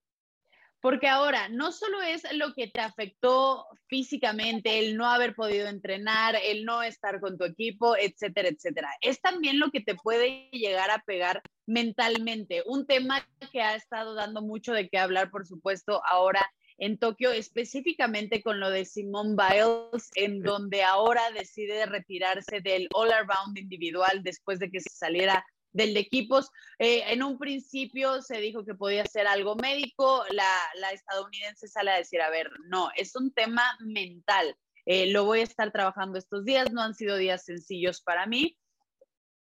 Porque 0.80 1.08
ahora, 1.08 1.48
no 1.48 1.72
solo 1.72 2.00
es 2.02 2.22
lo 2.34 2.54
que 2.54 2.68
te 2.68 2.80
afectó 2.80 3.66
físicamente, 3.88 4.78
el 4.78 4.96
no 4.96 5.06
haber 5.06 5.34
podido 5.34 5.66
entrenar, 5.66 6.36
el 6.40 6.64
no 6.64 6.84
estar 6.84 7.18
con 7.20 7.36
tu 7.36 7.44
equipo, 7.44 7.96
etcétera, 7.96 8.48
etcétera. 8.48 8.88
Es 9.00 9.20
también 9.20 9.58
lo 9.58 9.72
que 9.72 9.80
te 9.80 9.96
puede 9.96 10.48
llegar 10.52 10.90
a 10.92 11.02
pegar 11.04 11.42
mentalmente. 11.68 12.62
Un 12.66 12.86
tema 12.86 13.28
que 13.52 13.60
ha 13.60 13.76
estado 13.76 14.14
dando 14.14 14.42
mucho 14.42 14.72
de 14.72 14.88
qué 14.88 14.98
hablar, 14.98 15.30
por 15.30 15.46
supuesto, 15.46 16.02
ahora 16.04 16.50
en 16.78 16.98
Tokio, 16.98 17.30
específicamente 17.30 18.42
con 18.42 18.58
lo 18.58 18.70
de 18.70 18.84
Simone 18.84 19.36
Biles, 19.36 20.10
en 20.14 20.42
donde 20.42 20.82
ahora 20.82 21.30
decide 21.32 21.86
retirarse 21.86 22.60
del 22.60 22.88
all 22.94 23.12
around 23.12 23.58
individual 23.58 24.22
después 24.22 24.58
de 24.60 24.70
que 24.70 24.80
se 24.80 24.90
saliera 24.90 25.44
del 25.72 25.92
de 25.92 26.00
equipos. 26.00 26.50
Eh, 26.78 27.02
en 27.08 27.22
un 27.22 27.38
principio 27.38 28.22
se 28.22 28.38
dijo 28.40 28.64
que 28.64 28.74
podía 28.74 29.04
ser 29.04 29.26
algo 29.26 29.54
médico, 29.56 30.24
la, 30.30 30.90
estadounidense 30.92 31.68
sale 31.68 31.90
a 31.90 31.98
decir, 31.98 32.22
a 32.22 32.30
ver, 32.30 32.50
no, 32.68 32.88
es 32.96 33.14
un 33.14 33.32
tema 33.32 33.76
mental. 33.80 34.56
Eh, 34.86 35.10
lo 35.12 35.24
voy 35.24 35.40
a 35.40 35.44
estar 35.44 35.70
trabajando 35.70 36.18
estos 36.18 36.46
días, 36.46 36.72
no 36.72 36.80
han 36.80 36.94
sido 36.94 37.16
días 37.16 37.44
sencillos 37.44 38.00
para 38.00 38.26
mí. 38.26 38.56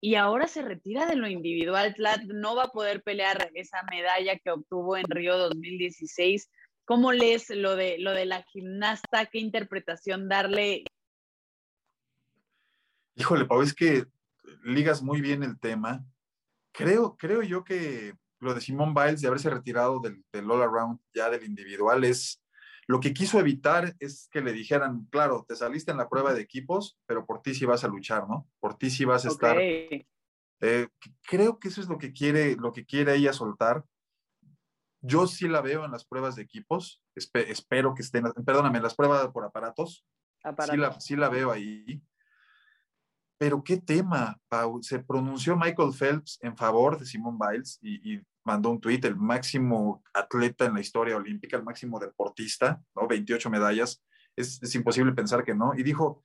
Y 0.00 0.14
ahora 0.14 0.48
se 0.48 0.62
retira 0.62 1.06
de 1.06 1.16
lo 1.16 1.28
individual. 1.28 1.94
Tlat 1.94 2.22
no 2.22 2.56
va 2.56 2.64
a 2.64 2.72
poder 2.72 3.02
pelear 3.02 3.50
esa 3.54 3.82
medalla 3.90 4.38
que 4.38 4.50
obtuvo 4.50 4.96
en 4.96 5.04
Río 5.04 5.36
2016. 5.36 6.50
¿Cómo 6.86 7.12
lees 7.12 7.50
lo 7.50 7.76
de, 7.76 7.98
lo 7.98 8.12
de 8.12 8.24
la 8.24 8.42
gimnasta? 8.44 9.26
¿Qué 9.26 9.38
interpretación 9.38 10.28
darle? 10.28 10.84
Híjole, 13.14 13.44
Pau, 13.44 13.60
es 13.60 13.74
que 13.74 14.06
ligas 14.64 15.02
muy 15.02 15.20
bien 15.20 15.42
el 15.42 15.60
tema. 15.60 16.04
Creo, 16.72 17.16
creo 17.16 17.42
yo 17.42 17.62
que 17.62 18.14
lo 18.38 18.54
de 18.54 18.60
Simón 18.62 18.94
Biles 18.94 19.20
de 19.20 19.28
haberse 19.28 19.50
retirado 19.50 20.00
del, 20.00 20.24
del 20.32 20.50
all 20.50 20.62
around 20.62 20.98
ya 21.12 21.28
del 21.28 21.44
individual 21.44 22.04
es 22.04 22.42
lo 22.90 22.98
que 22.98 23.14
quiso 23.14 23.38
evitar 23.38 23.94
es 24.00 24.28
que 24.32 24.40
le 24.40 24.52
dijeran, 24.52 25.06
claro, 25.12 25.44
te 25.46 25.54
saliste 25.54 25.92
en 25.92 25.98
la 25.98 26.08
prueba 26.08 26.34
de 26.34 26.40
equipos, 26.40 26.98
pero 27.06 27.24
por 27.24 27.40
ti 27.40 27.54
sí 27.54 27.64
vas 27.64 27.84
a 27.84 27.88
luchar, 27.88 28.26
¿no? 28.28 28.48
Por 28.58 28.76
ti 28.78 28.90
sí 28.90 29.04
vas 29.04 29.24
a 29.24 29.28
estar. 29.28 29.56
Eh, 29.60 30.88
creo 31.22 31.60
que 31.60 31.68
eso 31.68 31.80
es 31.80 31.88
lo 31.88 31.98
que 31.98 32.12
quiere, 32.12 32.56
lo 32.56 32.72
que 32.72 32.84
quiere 32.84 33.14
ella 33.14 33.32
soltar. 33.32 33.84
Yo 35.00 35.28
sí 35.28 35.46
la 35.46 35.60
veo 35.60 35.84
en 35.84 35.92
las 35.92 36.04
pruebas 36.04 36.34
de 36.34 36.42
equipos. 36.42 37.00
espero 37.14 37.94
que 37.94 38.02
estén, 38.02 38.24
perdóname, 38.44 38.80
las 38.80 38.96
pruebas 38.96 39.28
por 39.28 39.44
aparatos. 39.44 40.04
Sí, 40.68 40.76
la, 40.76 41.00
sí 41.00 41.14
la 41.14 41.28
veo 41.28 41.52
ahí. 41.52 42.02
Pero 43.38 43.62
qué 43.62 43.76
tema, 43.76 44.36
Pau. 44.48 44.82
Se 44.82 44.98
pronunció 44.98 45.56
Michael 45.56 45.92
Phelps 45.96 46.40
en 46.42 46.56
favor 46.56 46.98
de 46.98 47.06
Simone 47.06 47.38
Biles 47.40 47.78
y, 47.82 48.20
mandó 48.44 48.70
un 48.70 48.80
tuit, 48.80 49.04
el 49.04 49.16
máximo 49.16 50.02
atleta 50.14 50.64
en 50.64 50.74
la 50.74 50.80
historia 50.80 51.16
olímpica, 51.16 51.56
el 51.56 51.64
máximo 51.64 51.98
deportista, 51.98 52.82
¿no? 52.94 53.06
28 53.06 53.50
medallas, 53.50 54.02
es, 54.36 54.62
es 54.62 54.74
imposible 54.74 55.12
pensar 55.12 55.44
que 55.44 55.54
no. 55.54 55.72
Y 55.76 55.82
dijo, 55.82 56.24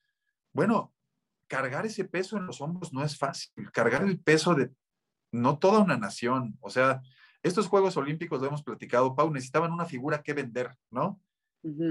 bueno, 0.53 0.93
cargar 1.47 1.85
ese 1.85 2.05
peso 2.05 2.37
en 2.37 2.45
los 2.45 2.61
hombros 2.61 2.93
no 2.93 3.03
es 3.03 3.17
fácil, 3.17 3.71
cargar 3.71 4.03
el 4.03 4.19
peso 4.19 4.55
de 4.55 4.71
no 5.31 5.59
toda 5.59 5.79
una 5.79 5.97
nación, 5.97 6.57
o 6.61 6.69
sea, 6.69 7.01
estos 7.43 7.67
Juegos 7.67 7.95
Olímpicos, 7.97 8.41
lo 8.41 8.47
hemos 8.47 8.63
platicado, 8.63 9.15
Pau, 9.15 9.31
necesitaban 9.31 9.71
una 9.71 9.85
figura 9.85 10.23
que 10.23 10.33
vender, 10.33 10.75
¿no? 10.89 11.21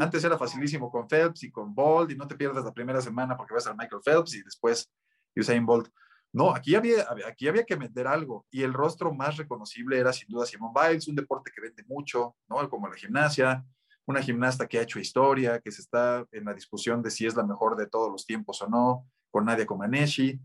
Antes 0.00 0.22
era 0.24 0.38
facilísimo 0.38 0.90
con 0.90 1.08
Phelps 1.08 1.42
y 1.44 1.50
con 1.50 1.74
Bolt 1.74 2.10
y 2.10 2.16
no 2.16 2.28
te 2.28 2.36
pierdas 2.36 2.64
la 2.64 2.72
primera 2.72 3.00
semana 3.00 3.36
porque 3.36 3.54
vas 3.54 3.66
a 3.66 3.74
Michael 3.74 4.02
Phelps 4.04 4.34
y 4.34 4.42
después 4.42 4.88
Usain 5.34 5.66
Bolt. 5.66 5.88
No, 6.34 6.52
aquí 6.52 6.74
había, 6.74 7.06
aquí 7.28 7.46
había 7.46 7.64
que 7.64 7.76
vender 7.76 8.08
algo 8.08 8.44
y 8.50 8.62
el 8.62 8.72
rostro 8.72 9.14
más 9.14 9.36
reconocible 9.36 9.98
era 9.98 10.12
sin 10.12 10.26
duda 10.28 10.44
Simone 10.44 10.74
Biles, 10.88 11.06
un 11.06 11.14
deporte 11.14 11.52
que 11.54 11.60
vende 11.60 11.84
mucho, 11.86 12.34
¿no? 12.48 12.68
Como 12.68 12.88
la 12.88 12.96
gimnasia, 12.96 13.64
una 14.04 14.20
gimnasta 14.20 14.66
que 14.66 14.78
ha 14.78 14.82
hecho 14.82 14.98
historia, 14.98 15.60
que 15.60 15.70
se 15.70 15.80
está 15.80 16.26
en 16.32 16.44
la 16.44 16.52
discusión 16.52 17.00
de 17.02 17.10
si 17.12 17.24
es 17.24 17.36
la 17.36 17.44
mejor 17.46 17.76
de 17.76 17.86
todos 17.86 18.10
los 18.10 18.26
tiempos 18.26 18.60
o 18.62 18.68
no, 18.68 19.06
con 19.30 19.44
Nadia 19.44 19.64
Comaneci. 19.64 20.40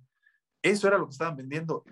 Eso 0.61 0.87
era 0.87 0.99
lo 0.99 1.05
que 1.07 1.11
estaban 1.13 1.35
vendiendo, 1.35 1.83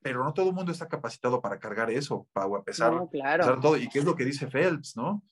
pero 0.00 0.24
no 0.24 0.32
todo 0.32 0.48
el 0.48 0.54
mundo 0.54 0.72
está 0.72 0.88
capacitado 0.88 1.42
para 1.42 1.58
cargar 1.58 1.90
eso, 1.90 2.26
Pau, 2.32 2.56
a 2.56 2.64
pesar, 2.64 2.92
No, 2.94 3.10
claro. 3.10 3.42
a 3.42 3.46
pesar 3.46 3.56
de 3.56 3.62
todo. 3.62 3.76
¿Y 3.76 3.88
qué 3.90 3.98
es 3.98 4.04
lo 4.06 4.16
que 4.16 4.24
dice 4.24 4.46
Phelps, 4.46 4.96
no? 4.96 5.22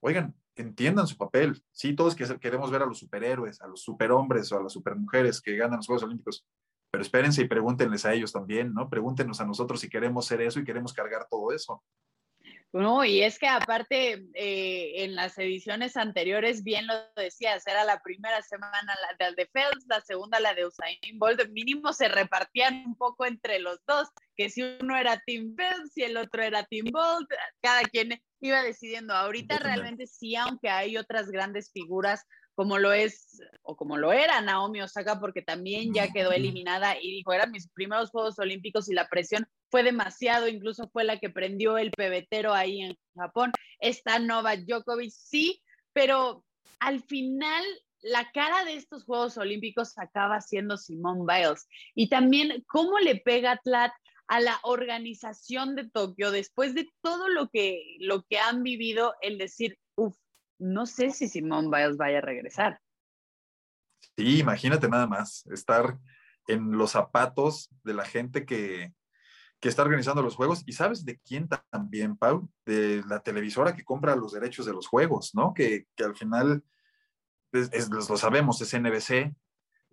Oigan, 0.00 0.34
entiendan 0.54 1.06
su 1.06 1.16
papel. 1.16 1.64
Sí, 1.72 1.94
todos 1.94 2.14
que- 2.14 2.38
queremos 2.38 2.70
ver 2.70 2.82
a 2.82 2.86
los 2.86 2.98
superhéroes, 2.98 3.60
a 3.62 3.66
los 3.68 3.80
superhombres 3.82 4.52
o 4.52 4.58
a 4.58 4.62
las 4.62 4.72
supermujeres 4.74 5.40
que 5.40 5.56
ganan 5.56 5.78
los 5.78 5.86
Juegos 5.86 6.02
Olímpicos, 6.02 6.46
pero 6.90 7.02
espérense 7.02 7.42
y 7.42 7.48
pregúntenles 7.48 8.04
a 8.04 8.12
ellos 8.12 8.32
también, 8.32 8.74
¿no? 8.74 8.88
Pregúntenos 8.88 9.40
a 9.40 9.46
nosotros 9.46 9.80
si 9.80 9.88
queremos 9.88 10.26
ser 10.26 10.40
eso 10.40 10.60
y 10.60 10.64
queremos 10.64 10.92
cargar 10.92 11.26
todo 11.30 11.52
eso. 11.52 11.82
No, 12.72 13.04
y 13.04 13.22
es 13.22 13.38
que 13.40 13.48
aparte 13.48 14.24
eh, 14.34 15.02
en 15.02 15.16
las 15.16 15.36
ediciones 15.38 15.96
anteriores, 15.96 16.62
bien 16.62 16.86
lo 16.86 16.94
decías, 17.16 17.66
era 17.66 17.82
la 17.82 18.00
primera 18.00 18.42
semana 18.42 18.94
la 19.18 19.26
de, 19.26 19.34
de 19.34 19.46
Phelps, 19.46 19.86
la 19.88 20.00
segunda 20.00 20.38
la 20.38 20.54
de 20.54 20.66
Usain 20.66 21.18
Bolt, 21.18 21.48
mínimo 21.48 21.92
se 21.92 22.08
repartían 22.08 22.84
un 22.86 22.96
poco 22.96 23.26
entre 23.26 23.58
los 23.58 23.80
dos, 23.88 24.08
que 24.36 24.50
si 24.50 24.62
uno 24.62 24.96
era 24.96 25.20
Team 25.26 25.56
Phelps 25.56 25.96
y 25.96 26.04
el 26.04 26.16
otro 26.16 26.42
era 26.42 26.62
Team 26.62 26.86
Bolt, 26.92 27.28
cada 27.60 27.82
quien 27.82 28.22
iba 28.40 28.62
decidiendo. 28.62 29.14
Ahorita 29.14 29.58
realmente 29.58 30.06
sí, 30.06 30.36
aunque 30.36 30.70
hay 30.70 30.96
otras 30.96 31.28
grandes 31.28 31.72
figuras 31.72 32.24
como 32.60 32.78
lo 32.78 32.92
es 32.92 33.40
o 33.62 33.74
como 33.74 33.96
lo 33.96 34.12
era 34.12 34.42
Naomi 34.42 34.82
Osaka, 34.82 35.18
porque 35.18 35.40
también 35.40 35.94
ya 35.94 36.12
quedó 36.12 36.30
eliminada 36.30 37.00
y 37.00 37.10
dijo, 37.10 37.32
eran 37.32 37.52
mis 37.52 37.70
primeros 37.70 38.10
Juegos 38.10 38.38
Olímpicos 38.38 38.90
y 38.90 38.92
la 38.92 39.08
presión 39.08 39.48
fue 39.70 39.82
demasiado, 39.82 40.46
incluso 40.46 40.86
fue 40.92 41.04
la 41.04 41.18
que 41.18 41.30
prendió 41.30 41.78
el 41.78 41.90
pebetero 41.90 42.52
ahí 42.52 42.82
en 42.82 42.98
Japón. 43.16 43.52
Esta 43.78 44.18
Nova 44.18 44.56
Djokovic 44.58 45.10
sí, 45.10 45.62
pero 45.94 46.44
al 46.80 47.02
final 47.02 47.64
la 48.02 48.30
cara 48.30 48.66
de 48.66 48.74
estos 48.74 49.04
Juegos 49.04 49.38
Olímpicos 49.38 49.96
acaba 49.96 50.42
siendo 50.42 50.76
Simone 50.76 51.24
Biles. 51.26 51.66
Y 51.94 52.10
también 52.10 52.62
cómo 52.66 52.98
le 52.98 53.16
pega 53.16 53.58
Tlat 53.64 53.92
a 54.28 54.38
la 54.38 54.60
organización 54.64 55.76
de 55.76 55.88
Tokio 55.88 56.30
después 56.30 56.74
de 56.74 56.90
todo 57.00 57.30
lo 57.30 57.48
que, 57.48 57.96
lo 58.00 58.22
que 58.24 58.38
han 58.38 58.62
vivido, 58.62 59.14
el 59.22 59.38
decir, 59.38 59.78
uff, 59.94 60.14
no 60.60 60.86
sé 60.86 61.10
si 61.10 61.28
Simone 61.28 61.68
Biles 61.68 61.96
vaya 61.96 62.18
a 62.18 62.22
regresar. 62.22 62.80
Sí, 64.16 64.38
imagínate 64.38 64.88
nada 64.88 65.06
más, 65.06 65.46
estar 65.46 65.98
en 66.46 66.72
los 66.72 66.92
zapatos 66.92 67.70
de 67.84 67.94
la 67.94 68.04
gente 68.04 68.44
que, 68.44 68.92
que 69.60 69.68
está 69.68 69.82
organizando 69.82 70.22
los 70.22 70.36
juegos. 70.36 70.62
¿Y 70.66 70.72
sabes 70.72 71.04
de 71.04 71.18
quién 71.20 71.48
también, 71.70 72.16
Pau? 72.16 72.50
De 72.66 73.02
la 73.06 73.20
televisora 73.20 73.74
que 73.74 73.84
compra 73.84 74.16
los 74.16 74.32
derechos 74.32 74.66
de 74.66 74.72
los 74.72 74.86
juegos, 74.86 75.34
¿no? 75.34 75.54
Que, 75.54 75.86
que 75.96 76.04
al 76.04 76.16
final, 76.16 76.64
es, 77.52 77.70
es- 77.72 77.88
lo 77.90 78.02
sabemos, 78.16 78.60
es 78.60 78.72
NBC 78.74 79.34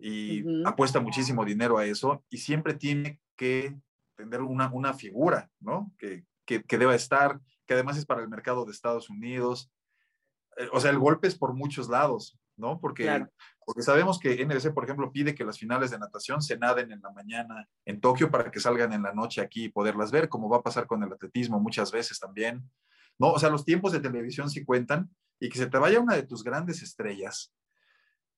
y 0.00 0.44
apuesta 0.64 1.00
muchísimo 1.00 1.44
dinero 1.44 1.78
a 1.78 1.84
eso 1.86 2.24
y 2.30 2.38
siempre 2.38 2.74
tiene 2.74 3.20
que 3.36 3.76
tener 4.16 4.42
una, 4.42 4.70
una 4.72 4.94
figura, 4.94 5.50
¿no? 5.60 5.92
Que, 5.98 6.24
que, 6.44 6.62
que 6.62 6.78
deba 6.78 6.94
estar, 6.94 7.40
que 7.66 7.74
además 7.74 7.96
es 7.98 8.06
para 8.06 8.22
el 8.22 8.28
mercado 8.28 8.64
de 8.64 8.72
Estados 8.72 9.10
Unidos. 9.10 9.70
Eh, 10.58 10.68
O 10.72 10.80
sea, 10.80 10.90
el 10.90 10.98
golpe 10.98 11.28
es 11.28 11.34
por 11.36 11.54
muchos 11.54 11.88
lados, 11.88 12.38
¿no? 12.56 12.80
Porque 12.80 13.04
Claro. 13.04 13.30
porque 13.64 13.82
sabemos 13.82 14.18
que 14.18 14.42
NBC, 14.44 14.72
por 14.72 14.84
ejemplo, 14.84 15.10
pide 15.12 15.34
que 15.34 15.44
las 15.44 15.58
finales 15.58 15.90
de 15.90 15.98
natación 15.98 16.40
se 16.42 16.56
naden 16.58 16.90
en 16.92 17.00
la 17.02 17.10
mañana 17.12 17.68
en 17.86 18.00
Tokio 18.00 18.30
para 18.30 18.50
que 18.50 18.60
salgan 18.60 18.92
en 18.92 19.02
la 19.02 19.12
noche 19.12 19.40
aquí 19.40 19.64
y 19.64 19.68
poderlas 19.68 20.10
ver, 20.10 20.28
como 20.28 20.48
va 20.48 20.58
a 20.58 20.62
pasar 20.62 20.86
con 20.86 21.02
el 21.02 21.12
atletismo 21.12 21.60
muchas 21.60 21.92
veces 21.92 22.18
también. 22.18 22.62
No, 23.18 23.32
o 23.32 23.38
sea, 23.38 23.50
los 23.50 23.64
tiempos 23.64 23.92
de 23.92 24.00
televisión 24.00 24.48
sí 24.50 24.64
cuentan 24.64 25.10
y 25.40 25.48
que 25.48 25.58
se 25.58 25.66
te 25.66 25.78
vaya 25.78 26.00
una 26.00 26.14
de 26.16 26.22
tus 26.24 26.42
grandes 26.44 26.82
estrellas 26.82 27.52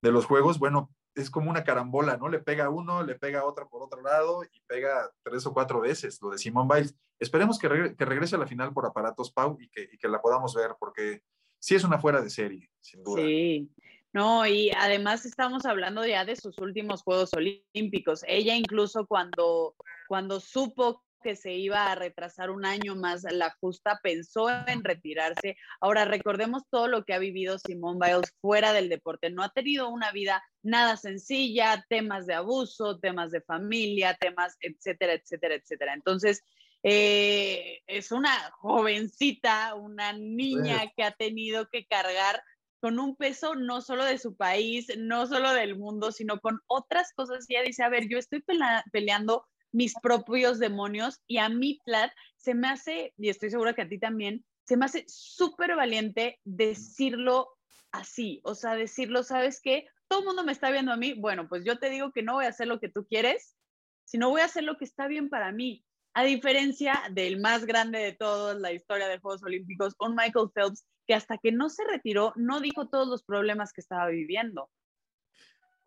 de 0.02 0.11
los 0.12 0.26
juegos, 0.26 0.59
bueno, 0.59 0.90
es 1.14 1.30
como 1.30 1.50
una 1.50 1.64
carambola, 1.64 2.16
¿no? 2.16 2.28
Le 2.28 2.38
pega 2.40 2.68
uno, 2.70 3.02
le 3.02 3.14
pega 3.16 3.44
otra 3.44 3.66
por 3.66 3.83
otro 3.83 4.00
lado 4.00 4.42
y 4.44 4.61
pega 4.66 5.11
tres 5.22 5.44
o 5.46 5.52
cuatro 5.52 5.80
veces 5.80 6.18
lo 6.22 6.30
de 6.30 6.38
Simone 6.38 6.68
Biles. 6.74 6.94
Esperemos 7.18 7.59
que, 7.59 7.68
regre- 7.68 7.96
que 7.96 8.04
regrese 8.04 8.37
a 8.37 8.38
la 8.38 8.46
final 8.46 8.72
por 8.72 8.87
aparatos 8.87 9.30
Pau 9.33 9.56
y 9.61 9.68
que, 9.68 9.88
y 9.92 9.98
que 9.98 10.09
la 10.09 10.20
podamos 10.22 10.54
ver 10.54 10.74
porque 10.78 11.22
sí 11.61 11.77
es 11.77 11.85
una 11.85 12.01
fuera 12.01 12.20
de 12.20 12.31
serie, 12.31 12.68
sin 12.81 13.05
duda. 13.05 13.23
Sí, 13.23 13.70
no, 14.12 14.44
y 14.44 14.73
además 14.77 15.25
estamos 15.25 15.64
hablando 15.66 16.05
ya 16.05 16.25
de 16.25 16.35
sus 16.35 16.59
últimos 16.59 17.03
Juegos 17.03 17.31
Olímpicos. 17.35 18.25
Ella 18.27 18.57
incluso 18.57 19.07
cuando, 19.07 19.77
cuando 20.09 20.40
supo 20.40 21.05
que 21.23 21.37
se 21.37 21.53
iba 21.53 21.92
a 21.92 21.94
retrasar 21.94 22.51
un 22.51 22.64
año 22.64 22.96
más 22.96 23.25
la 23.31 23.55
justa, 23.61 24.01
pensó 24.03 24.49
en 24.66 24.83
retirarse. 24.83 25.57
Ahora, 25.81 26.07
recordemos 26.07 26.62
todo 26.70 26.88
lo 26.88 27.05
que 27.05 27.12
ha 27.12 27.18
vivido 27.18 27.59
Simone 27.59 27.99
Biles 28.03 28.35
fuera 28.40 28.73
del 28.73 28.88
deporte. 28.88 29.31
No 29.31 29.42
ha 29.42 29.51
tenido 29.51 29.90
una 29.90 30.11
vida 30.12 30.42
nada 30.62 30.96
sencilla, 30.96 31.85
temas 31.88 32.27
de 32.27 32.35
abuso, 32.35 32.99
temas 32.99 33.31
de 33.31 33.42
familia, 33.42 34.16
temas, 34.18 34.57
etcétera, 34.61 35.12
etcétera, 35.12 35.55
etcétera. 35.55 35.94
Entonces, 35.94 36.42
eh, 36.82 37.80
es 37.86 38.12
una 38.12 38.50
jovencita, 38.52 39.74
una 39.74 40.12
niña 40.12 40.80
Sí. 40.82 40.92
que 40.96 41.02
ha 41.04 41.12
tenido 41.12 41.68
que 41.68 41.86
cargar 41.86 42.42
con 42.80 42.98
un 42.98 43.14
peso 43.16 43.54
no 43.54 43.82
solo 43.82 44.04
de 44.04 44.18
su 44.18 44.36
país, 44.36 44.90
no 44.96 45.26
solo 45.26 45.52
del 45.52 45.76
mundo, 45.76 46.12
sino 46.12 46.40
con 46.40 46.60
otras 46.66 47.12
cosas. 47.14 47.44
Y 47.48 47.54
ella 47.54 47.66
dice, 47.66 47.82
a 47.82 47.90
ver, 47.90 48.08
yo 48.08 48.16
estoy 48.18 48.42
peleando 48.90 49.44
mis 49.72 49.94
propios 50.02 50.58
demonios 50.58 51.20
y 51.26 51.36
a 51.38 51.48
mí, 51.48 51.78
Plat, 51.84 52.10
se 52.36 52.54
me 52.54 52.68
hace, 52.68 53.12
y 53.18 53.28
estoy 53.28 53.50
segura 53.50 53.74
que 53.74 53.82
a 53.82 53.88
ti 53.88 53.98
también, 53.98 54.44
se 54.64 54.76
me 54.76 54.86
hace 54.86 55.04
súper 55.06 55.76
valiente 55.76 56.40
decirlo 56.44 57.48
así, 57.92 58.40
o 58.44 58.54
sea, 58.54 58.74
decirlo, 58.74 59.22
¿sabes 59.24 59.60
qué? 59.60 59.86
Todo 60.08 60.20
el 60.20 60.26
mundo 60.26 60.44
me 60.44 60.52
está 60.52 60.70
viendo 60.70 60.92
a 60.92 60.96
mí, 60.96 61.12
bueno, 61.12 61.48
pues 61.48 61.64
yo 61.64 61.78
te 61.78 61.90
digo 61.90 62.12
que 62.12 62.22
no 62.22 62.34
voy 62.34 62.46
a 62.46 62.48
hacer 62.48 62.66
lo 62.66 62.80
que 62.80 62.88
tú 62.88 63.06
quieres, 63.06 63.56
sino 64.04 64.30
voy 64.30 64.40
a 64.40 64.46
hacer 64.46 64.64
lo 64.64 64.76
que 64.76 64.84
está 64.84 65.06
bien 65.06 65.28
para 65.28 65.52
mí. 65.52 65.84
A 66.12 66.25
diferencia 66.25 67.01
del 67.12 67.40
más 67.40 67.64
grande 67.64 67.99
de 67.99 68.12
todos, 68.12 68.61
la 68.61 68.73
historia 68.73 69.09
de 69.09 69.18
Juegos 69.18 69.42
Olímpicos, 69.42 69.94
un 70.01 70.14
Michael 70.16 70.51
Phelps, 70.53 70.85
que 71.07 71.14
hasta 71.14 71.38
que 71.38 71.53
no 71.53 71.68
se 71.68 71.85
retiró, 71.85 72.33
no 72.37 72.61
dijo 72.61 72.88
todos 72.88 73.09
los 73.09 73.23
problemas 73.23 73.73
que 73.73 73.81
estaba 73.81 74.09
viviendo. 74.09 74.70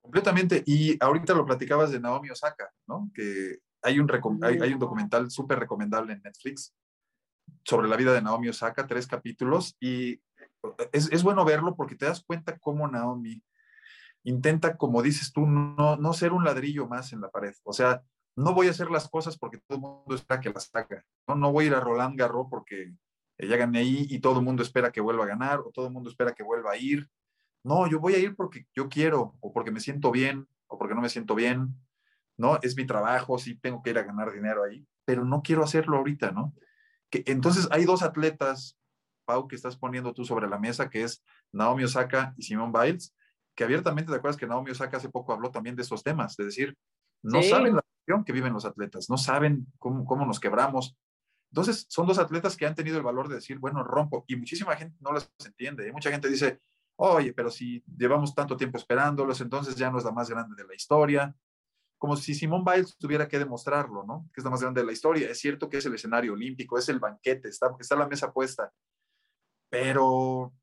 Completamente. 0.01 0.63
Y 0.65 0.97
ahorita 1.03 1.33
lo 1.33 1.45
platicabas 1.45 1.91
de 1.91 1.99
Naomi 1.99 2.29
Osaka, 2.29 2.69
¿no? 2.87 3.09
Que 3.13 3.59
hay 3.81 3.99
un, 3.99 4.09
hay, 4.43 4.59
hay 4.59 4.73
un 4.73 4.79
documental 4.79 5.29
súper 5.29 5.59
recomendable 5.59 6.13
en 6.13 6.21
Netflix 6.21 6.73
sobre 7.63 7.87
la 7.87 7.97
vida 7.97 8.13
de 8.13 8.21
Naomi 8.21 8.49
Osaka, 8.49 8.87
tres 8.87 9.07
capítulos, 9.07 9.75
y 9.79 10.21
es, 10.91 11.11
es 11.11 11.23
bueno 11.23 11.45
verlo 11.45 11.75
porque 11.75 11.95
te 11.95 12.05
das 12.05 12.23
cuenta 12.23 12.57
cómo 12.57 12.87
Naomi 12.87 13.41
intenta, 14.23 14.77
como 14.77 15.01
dices 15.01 15.33
tú, 15.33 15.45
no, 15.45 15.97
no 15.97 16.13
ser 16.13 16.31
un 16.33 16.45
ladrillo 16.45 16.87
más 16.87 17.13
en 17.13 17.21
la 17.21 17.29
pared. 17.29 17.53
O 17.63 17.73
sea, 17.73 18.01
no 18.35 18.53
voy 18.53 18.67
a 18.67 18.71
hacer 18.71 18.89
las 18.89 19.09
cosas 19.09 19.37
porque 19.37 19.59
todo 19.59 19.75
el 19.75 19.81
mundo 19.81 20.15
espera 20.15 20.41
que 20.41 20.49
las 20.49 20.69
haga. 20.73 21.05
No, 21.27 21.35
no 21.35 21.51
voy 21.51 21.65
a 21.65 21.67
ir 21.67 21.75
a 21.75 21.79
Roland 21.79 22.17
Garros 22.17 22.47
porque 22.49 22.93
ya 23.37 23.57
gané 23.57 23.79
ahí 23.79 24.07
y 24.09 24.19
todo 24.19 24.39
el 24.39 24.45
mundo 24.45 24.63
espera 24.63 24.91
que 24.91 25.01
vuelva 25.01 25.23
a 25.25 25.27
ganar 25.27 25.59
o 25.59 25.71
todo 25.71 25.87
el 25.87 25.93
mundo 25.93 26.09
espera 26.09 26.33
que 26.33 26.43
vuelva 26.43 26.71
a 26.71 26.77
ir. 26.77 27.09
No, 27.63 27.87
yo 27.87 27.99
voy 27.99 28.13
a 28.15 28.19
ir 28.19 28.35
porque 28.35 28.65
yo 28.75 28.89
quiero 28.89 29.35
o 29.39 29.53
porque 29.53 29.71
me 29.71 29.79
siento 29.79 30.11
bien 30.11 30.47
o 30.67 30.77
porque 30.77 30.95
no 30.95 31.01
me 31.01 31.09
siento 31.09 31.35
bien. 31.35 31.75
No, 32.37 32.59
es 32.61 32.75
mi 32.75 32.85
trabajo, 32.85 33.37
sí 33.37 33.55
tengo 33.55 33.81
que 33.83 33.91
ir 33.91 33.97
a 33.99 34.03
ganar 34.03 34.31
dinero 34.31 34.63
ahí, 34.63 34.85
pero 35.05 35.23
no 35.23 35.41
quiero 35.43 35.63
hacerlo 35.63 35.97
ahorita, 35.97 36.31
¿no? 36.31 36.53
Que, 37.11 37.23
entonces 37.27 37.67
hay 37.71 37.85
dos 37.85 38.01
atletas, 38.01 38.77
Pau, 39.25 39.47
que 39.47 39.55
estás 39.55 39.77
poniendo 39.77 40.13
tú 40.13 40.25
sobre 40.25 40.47
la 40.49 40.57
mesa, 40.57 40.89
que 40.89 41.03
es 41.03 41.23
Naomi 41.51 41.83
Osaka 41.83 42.33
y 42.35 42.43
Simone 42.43 42.73
Biles, 42.77 43.15
que 43.55 43.63
abiertamente 43.63 44.11
te 44.11 44.17
acuerdas 44.17 44.35
que 44.37 44.47
Naomi 44.47 44.71
Osaka 44.71 44.97
hace 44.97 45.09
poco 45.09 45.31
habló 45.31 45.51
también 45.51 45.75
de 45.75 45.83
estos 45.83 46.03
temas, 46.03 46.35
de 46.35 46.45
decir, 46.45 46.75
no 47.21 47.41
Sí. 47.43 47.49
saben 47.49 47.75
la 47.75 47.81
presión 47.81 47.92
que 48.25 48.33
viven 48.33 48.53
los 48.53 48.65
atletas, 48.65 49.09
no 49.09 49.17
saben 49.17 49.67
cómo, 49.79 50.05
cómo 50.05 50.25
nos 50.25 50.39
quebramos. 50.39 50.97
Entonces, 51.51 51.85
son 51.89 52.07
dos 52.07 52.17
atletas 52.17 52.57
que 52.57 52.65
han 52.65 52.75
tenido 52.75 52.97
el 52.97 53.03
valor 53.03 53.29
de 53.29 53.35
decir, 53.35 53.59
bueno, 53.59 53.83
rompo, 53.83 54.25
y 54.27 54.35
muchísima 54.35 54.75
gente 54.75 54.97
no 55.01 55.11
las 55.11 55.31
entiende. 55.45 55.91
Mucha 55.91 56.09
gente 56.09 56.27
dice, 56.27 56.61
oye, 56.95 57.33
pero 57.33 57.51
si 57.51 57.83
llevamos 57.97 58.33
tanto 58.33 58.57
tiempo 58.57 58.77
esperándolos, 58.77 59.39
entonces 59.41 59.75
ya 59.75 59.91
no 59.91 59.97
es 59.97 60.03
la 60.03 60.11
más 60.11 60.29
grande 60.29 60.55
de 60.55 60.67
la 60.67 60.75
historia. 60.75 61.35
como 61.97 62.17
si 62.17 62.35
Simón 62.35 62.65
Biles 62.65 62.97
tuviera 62.97 63.27
que 63.29 63.39
demostrarlo, 63.39 64.03
¿no? 64.03 64.29
Que 64.33 64.41
es 64.41 64.43
la 64.43 64.51
más 64.51 64.61
grande 64.61 64.81
de 64.81 64.87
la 64.87 64.93
historia. 64.93 65.29
Es 65.29 65.39
cierto 65.39 65.69
que 65.69 65.77
es 65.77 65.85
el 65.85 65.93
escenario 65.95 66.33
olímpico, 66.33 66.77
es 66.77 66.89
el 66.89 66.99
banquete, 66.99 67.47
está, 67.47 67.73
está 67.79 67.95
la 67.95 68.07
mesa 68.07 68.33
puesta, 68.33 68.73
pero, 69.73 70.53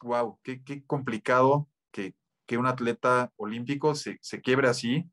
wow, 0.00 0.38
qué, 0.42 0.64
qué 0.64 0.82
complicado 0.86 1.68
que, 1.92 2.14
que, 2.46 2.56
un 2.56 2.66
atleta 2.66 3.30
olímpico 3.36 3.94
se, 3.94 4.18
se, 4.22 4.40
quiebre 4.40 4.68
así, 4.68 5.10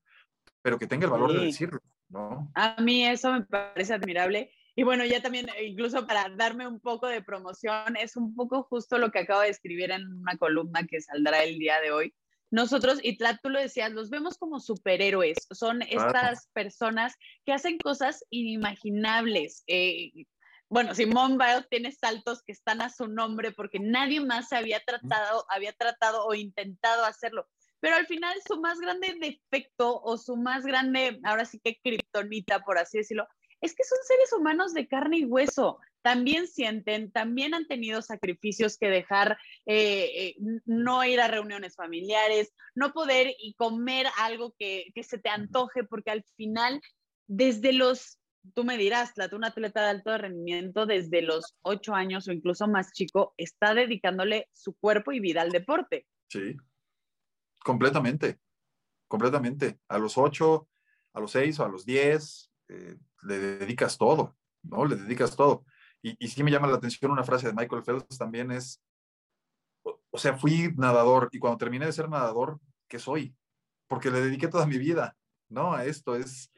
pero 0.64 0.80
que 0.80 0.88
tenga 0.88 1.06
el 1.06 1.12
valor 1.12 1.32
sí. 1.32 1.38
de 1.38 1.46
decirlo, 1.46 1.80
¿no? 2.10 2.52
A 2.56 2.82
mí 2.82 3.06
eso 3.06 3.32
me 3.32 3.44
parece 3.44 3.94
admirable. 3.94 4.52
Y 4.76 4.82
bueno, 4.82 5.06
ya 5.06 5.22
también, 5.22 5.48
incluso 5.64 6.08
para 6.08 6.30
darme 6.30 6.66
un 6.68 6.80
poco 6.80 7.08
de 7.08 7.22
promoción, 7.22 7.96
es 7.96 8.16
un 8.16 8.34
poco 8.34 8.64
justo 8.64 8.98
lo 8.98 9.12
que 9.12 9.20
acabo 9.20 9.42
de 9.42 9.50
escribir 9.50 9.92
en 9.92 10.12
una 10.12 10.36
columna 10.38 10.88
que 10.88 11.00
saldrá 11.00 11.44
el 11.44 11.60
día 11.60 11.80
de 11.80 11.92
hoy. 11.92 12.16
Nosotros, 12.50 13.00
y 13.04 13.18
tú 13.18 13.50
lo 13.50 13.60
decías, 13.60 13.92
los 13.92 14.10
vemos 14.10 14.38
como 14.38 14.60
superhéroes. 14.60 15.38
Son 15.52 15.82
estas 15.84 16.48
personas 16.54 17.16
que 17.46 17.54
hacen 17.54 17.78
cosas 17.78 18.24
inimaginables. 18.32 19.64
Eh, 19.68 20.12
bueno, 20.70 20.96
Simón 20.96 21.38
Biles 21.38 21.68
tiene 21.70 21.92
saltos 21.92 22.42
que 22.42 22.52
están 22.52 22.82
a 22.82 22.90
su 22.90 23.08
nombre 23.08 23.52
porque 23.52 23.80
nadie 23.80 24.22
más 24.22 24.54
había 24.54 24.80
tratado, 24.80 25.46
había 25.50 25.74
tratado 25.74 26.26
o 26.26 26.34
intentado 26.34 27.06
hacerlo. 27.06 27.48
Pero 27.84 27.98
al 27.98 28.08
final 28.08 28.34
su 28.48 28.62
más 28.62 28.80
grande 28.80 29.18
defecto 29.20 30.02
o 30.02 30.18
su 30.18 30.38
más 30.38 30.66
grande, 30.66 31.20
ahora 31.26 31.44
sí 31.44 31.60
que 31.62 31.82
kriptonita, 31.84 32.64
por 32.64 32.78
así 32.78 33.00
decirlo, 33.00 33.28
es 33.60 33.76
que 33.76 33.84
son 33.84 33.98
seres 34.08 34.32
humanos 34.32 34.74
de 34.74 34.88
carne 34.88 35.18
y 35.18 35.26
hueso. 35.26 35.80
También 36.02 36.48
sienten, 36.48 37.12
también 37.12 37.54
han 37.54 37.68
tenido 37.68 38.02
sacrificios 38.02 38.78
que 38.78 38.88
dejar, 38.88 39.38
eh, 39.66 40.12
eh, 40.16 40.36
no 40.66 41.04
ir 41.04 41.20
a 41.20 41.28
reuniones 41.28 41.76
familiares, 41.76 42.54
no 42.74 42.94
poder 42.94 43.36
y 43.38 43.54
comer 43.56 44.08
algo 44.18 44.56
que, 44.58 44.94
que 44.96 45.04
se 45.04 45.18
te 45.18 45.28
antoje, 45.28 45.84
porque 45.84 46.12
al 46.12 46.24
final, 46.38 46.80
desde 47.28 47.74
los 47.74 48.18
tú 48.56 48.64
me 48.64 48.78
dirás, 48.78 49.14
Tlat, 49.14 49.34
un 49.34 49.44
atleta 49.44 49.84
de 49.84 49.90
alto 49.90 50.18
rendimiento 50.18 50.86
desde 50.86 51.22
los 51.22 51.58
ocho 51.64 51.94
años 51.94 52.30
o 52.30 52.32
incluso 52.32 52.66
más 52.66 52.94
chico, 52.94 53.34
está 53.36 53.74
dedicándole 53.74 54.48
su 54.54 54.74
cuerpo 54.74 55.12
y 55.12 55.20
vida 55.20 55.42
al 55.42 55.52
deporte. 55.52 56.08
Sí, 56.30 56.56
completamente, 57.64 58.40
completamente. 59.08 59.80
A 59.88 59.98
los 59.98 60.18
ocho, 60.18 60.68
a 61.14 61.20
los 61.20 61.32
seis 61.32 61.60
o 61.60 61.66
a 61.66 61.70
los 61.70 61.86
diez, 61.86 62.52
eh, 62.70 62.98
le 63.24 63.40
dedicas 63.40 63.98
todo, 63.98 64.36
¿no? 64.64 64.86
Le 64.86 64.96
dedicas 64.96 65.36
todo. 65.36 65.66
Y, 66.02 66.16
y, 66.24 66.28
sí 66.28 66.44
me 66.44 66.52
llama 66.52 66.68
la 66.68 66.76
atención 66.76 67.12
una 67.12 67.24
frase 67.24 67.48
de 67.48 67.54
Michael 67.54 67.84
Phelps 67.84 68.18
también 68.18 68.52
es, 68.52 68.82
o, 69.84 70.02
o 70.10 70.18
sea, 70.18 70.38
fui 70.38 70.74
nadador 70.76 71.30
y 71.32 71.40
cuando 71.40 71.58
terminé 71.58 71.86
de 71.86 71.94
ser 71.94 72.10
nadador, 72.10 72.60
¿qué 72.90 73.00
soy? 73.00 73.36
Porque 73.88 74.12
le 74.12 74.22
dediqué 74.22 74.50
toda 74.50 74.66
mi 74.66 74.78
vida, 74.78 75.16
¿no? 75.50 75.74
A 75.74 75.86
esto 75.86 76.16
es 76.16 76.52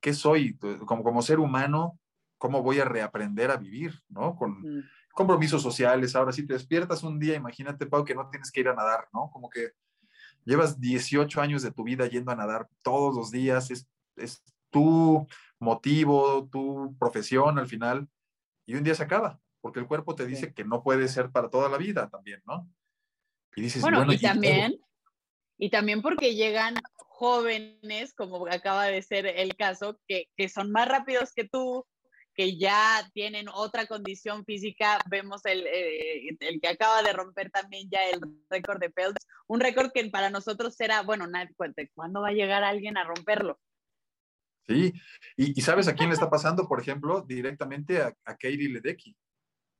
¿qué 0.00 0.14
soy? 0.14 0.58
Como, 0.86 1.04
como 1.04 1.22
ser 1.22 1.38
humano, 1.38 1.98
¿cómo 2.38 2.62
voy 2.62 2.80
a 2.80 2.84
reaprender 2.84 3.50
a 3.50 3.56
vivir? 3.56 4.00
¿No? 4.08 4.34
Con 4.34 4.60
mm. 4.60 4.84
compromisos 5.12 5.62
sociales. 5.62 6.16
Ahora, 6.16 6.32
si 6.32 6.46
te 6.46 6.54
despiertas 6.54 7.02
un 7.02 7.18
día, 7.18 7.34
imagínate, 7.34 7.86
Pau, 7.86 8.04
que 8.04 8.14
no 8.14 8.28
tienes 8.30 8.50
que 8.50 8.60
ir 8.60 8.68
a 8.68 8.74
nadar, 8.74 9.08
¿no? 9.12 9.30
Como 9.30 9.48
que 9.48 9.72
llevas 10.44 10.80
18 10.80 11.40
años 11.40 11.62
de 11.62 11.70
tu 11.70 11.84
vida 11.84 12.06
yendo 12.06 12.32
a 12.32 12.36
nadar 12.36 12.68
todos 12.82 13.14
los 13.14 13.30
días, 13.30 13.70
es, 13.70 13.88
es 14.16 14.42
tu 14.70 15.26
motivo, 15.58 16.48
tu 16.50 16.96
profesión 16.98 17.58
al 17.58 17.66
final, 17.66 18.08
y 18.66 18.74
un 18.74 18.84
día 18.84 18.94
se 18.94 19.02
acaba, 19.02 19.40
porque 19.60 19.80
el 19.80 19.86
cuerpo 19.86 20.14
te 20.14 20.26
dice 20.26 20.46
sí. 20.46 20.52
que 20.54 20.64
no 20.64 20.82
puede 20.82 21.08
ser 21.08 21.30
para 21.30 21.50
toda 21.50 21.68
la 21.68 21.76
vida 21.76 22.08
también, 22.08 22.40
¿no? 22.46 22.68
Y 23.56 23.62
dices, 23.62 23.82
bueno, 23.82 23.98
bueno 23.98 24.12
y, 24.12 24.16
y 24.16 24.20
también, 24.20 24.80
y 25.58 25.70
también 25.70 26.02
porque 26.02 26.34
llegan 26.34 26.74
jóvenes, 26.94 28.14
como 28.14 28.46
acaba 28.46 28.86
de 28.86 29.02
ser 29.02 29.26
el 29.26 29.56
caso, 29.56 29.98
que, 30.06 30.26
que, 30.36 30.48
son 30.48 30.70
más 30.70 30.88
rápidos 30.88 31.32
que 31.34 31.44
tú, 31.44 31.84
que 32.34 32.56
ya 32.56 33.08
tienen 33.12 33.48
otra 33.48 33.86
condición 33.86 34.44
física. 34.44 34.98
Vemos 35.08 35.44
el, 35.44 35.66
eh, 35.66 36.36
el 36.40 36.60
que 36.60 36.68
acaba 36.68 37.02
de 37.02 37.12
romper 37.12 37.50
también 37.50 37.88
ya 37.90 38.00
el 38.08 38.20
récord 38.48 38.80
de 38.80 38.90
Phelps, 38.90 39.26
un 39.46 39.60
récord 39.60 39.90
que 39.92 40.08
para 40.10 40.30
nosotros 40.30 40.80
era, 40.80 41.02
bueno, 41.02 41.26
¿cuándo 41.94 42.20
va 42.22 42.28
a 42.28 42.32
llegar 42.32 42.64
alguien 42.64 42.96
a 42.96 43.04
romperlo? 43.04 43.58
Sí, 44.66 44.92
y, 45.36 45.58
y, 45.58 45.62
¿sabes 45.62 45.88
a 45.88 45.94
quién 45.94 46.10
le 46.10 46.14
está 46.14 46.30
pasando, 46.30 46.68
por 46.68 46.80
ejemplo? 46.80 47.22
Directamente 47.22 48.00
a, 48.00 48.14
a 48.24 48.36
Katie 48.36 48.68
Ledecky. 48.68 49.10
¿no? 49.10 49.16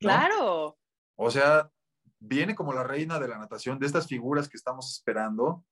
Claro. 0.01 0.79
O 1.15 1.31
sea, 1.31 1.71
viene 2.19 2.55
como 2.55 2.73
la 2.73 2.83
reina 2.83 3.21
de 3.21 3.29
la 3.29 3.39
natación, 3.39 3.79
de 3.79 3.87
estas 3.87 4.09
figuras 4.09 4.49
que 4.49 4.57
estamos 4.57 4.93
esperando, 4.93 5.65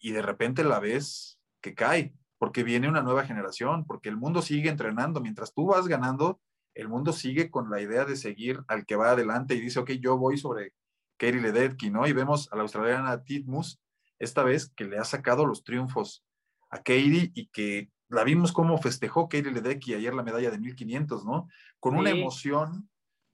y 0.00 0.12
de 0.12 0.22
repente 0.22 0.64
la 0.64 0.80
ves 0.80 1.40
que 1.60 1.74
cae, 1.74 2.14
porque 2.40 2.64
viene 2.64 2.88
una 2.88 3.02
nueva 3.02 3.26
generación, 3.26 3.84
porque 3.84 4.08
el 4.08 4.16
mundo 4.16 4.40
sigue 4.40 4.70
entrenando. 4.70 5.20
Mientras 5.20 5.52
tú 5.52 5.66
vas 5.66 5.86
ganando, 5.86 6.40
el 6.74 6.88
mundo 6.88 7.12
sigue 7.12 7.50
con 7.50 7.68
la 7.68 7.82
idea 7.82 8.06
de 8.06 8.16
seguir 8.16 8.60
al 8.66 8.86
que 8.86 8.96
va 8.96 9.10
adelante 9.10 9.54
y 9.54 9.60
dice, 9.60 9.78
ok, 9.78 9.90
yo 10.00 10.16
voy 10.16 10.38
sobre 10.38 10.72
Katie 11.18 11.42
Ledecky, 11.42 11.90
¿no? 11.90 12.06
Y 12.06 12.14
vemos 12.14 12.50
a 12.50 12.56
la 12.56 12.62
australiana 12.62 13.22
Titmus, 13.24 13.78
esta 14.18 14.42
vez 14.42 14.72
que 14.74 14.86
le 14.86 14.96
ha 14.96 15.04
sacado 15.04 15.44
los 15.44 15.64
triunfos 15.64 16.24
a 16.70 16.78
Katie 16.78 17.30
y 17.34 17.48
que 17.48 17.90
la 18.08 18.24
vimos 18.24 18.52
cómo 18.52 18.78
festejó 18.78 19.28
Katie 19.28 19.52
Ledecky 19.52 19.92
ayer 19.92 20.14
la 20.14 20.22
medalla 20.22 20.50
de 20.50 20.58
1500, 20.58 21.26
¿no? 21.26 21.46
Con 21.78 21.94
una 21.94 22.08
emoción 22.08 22.88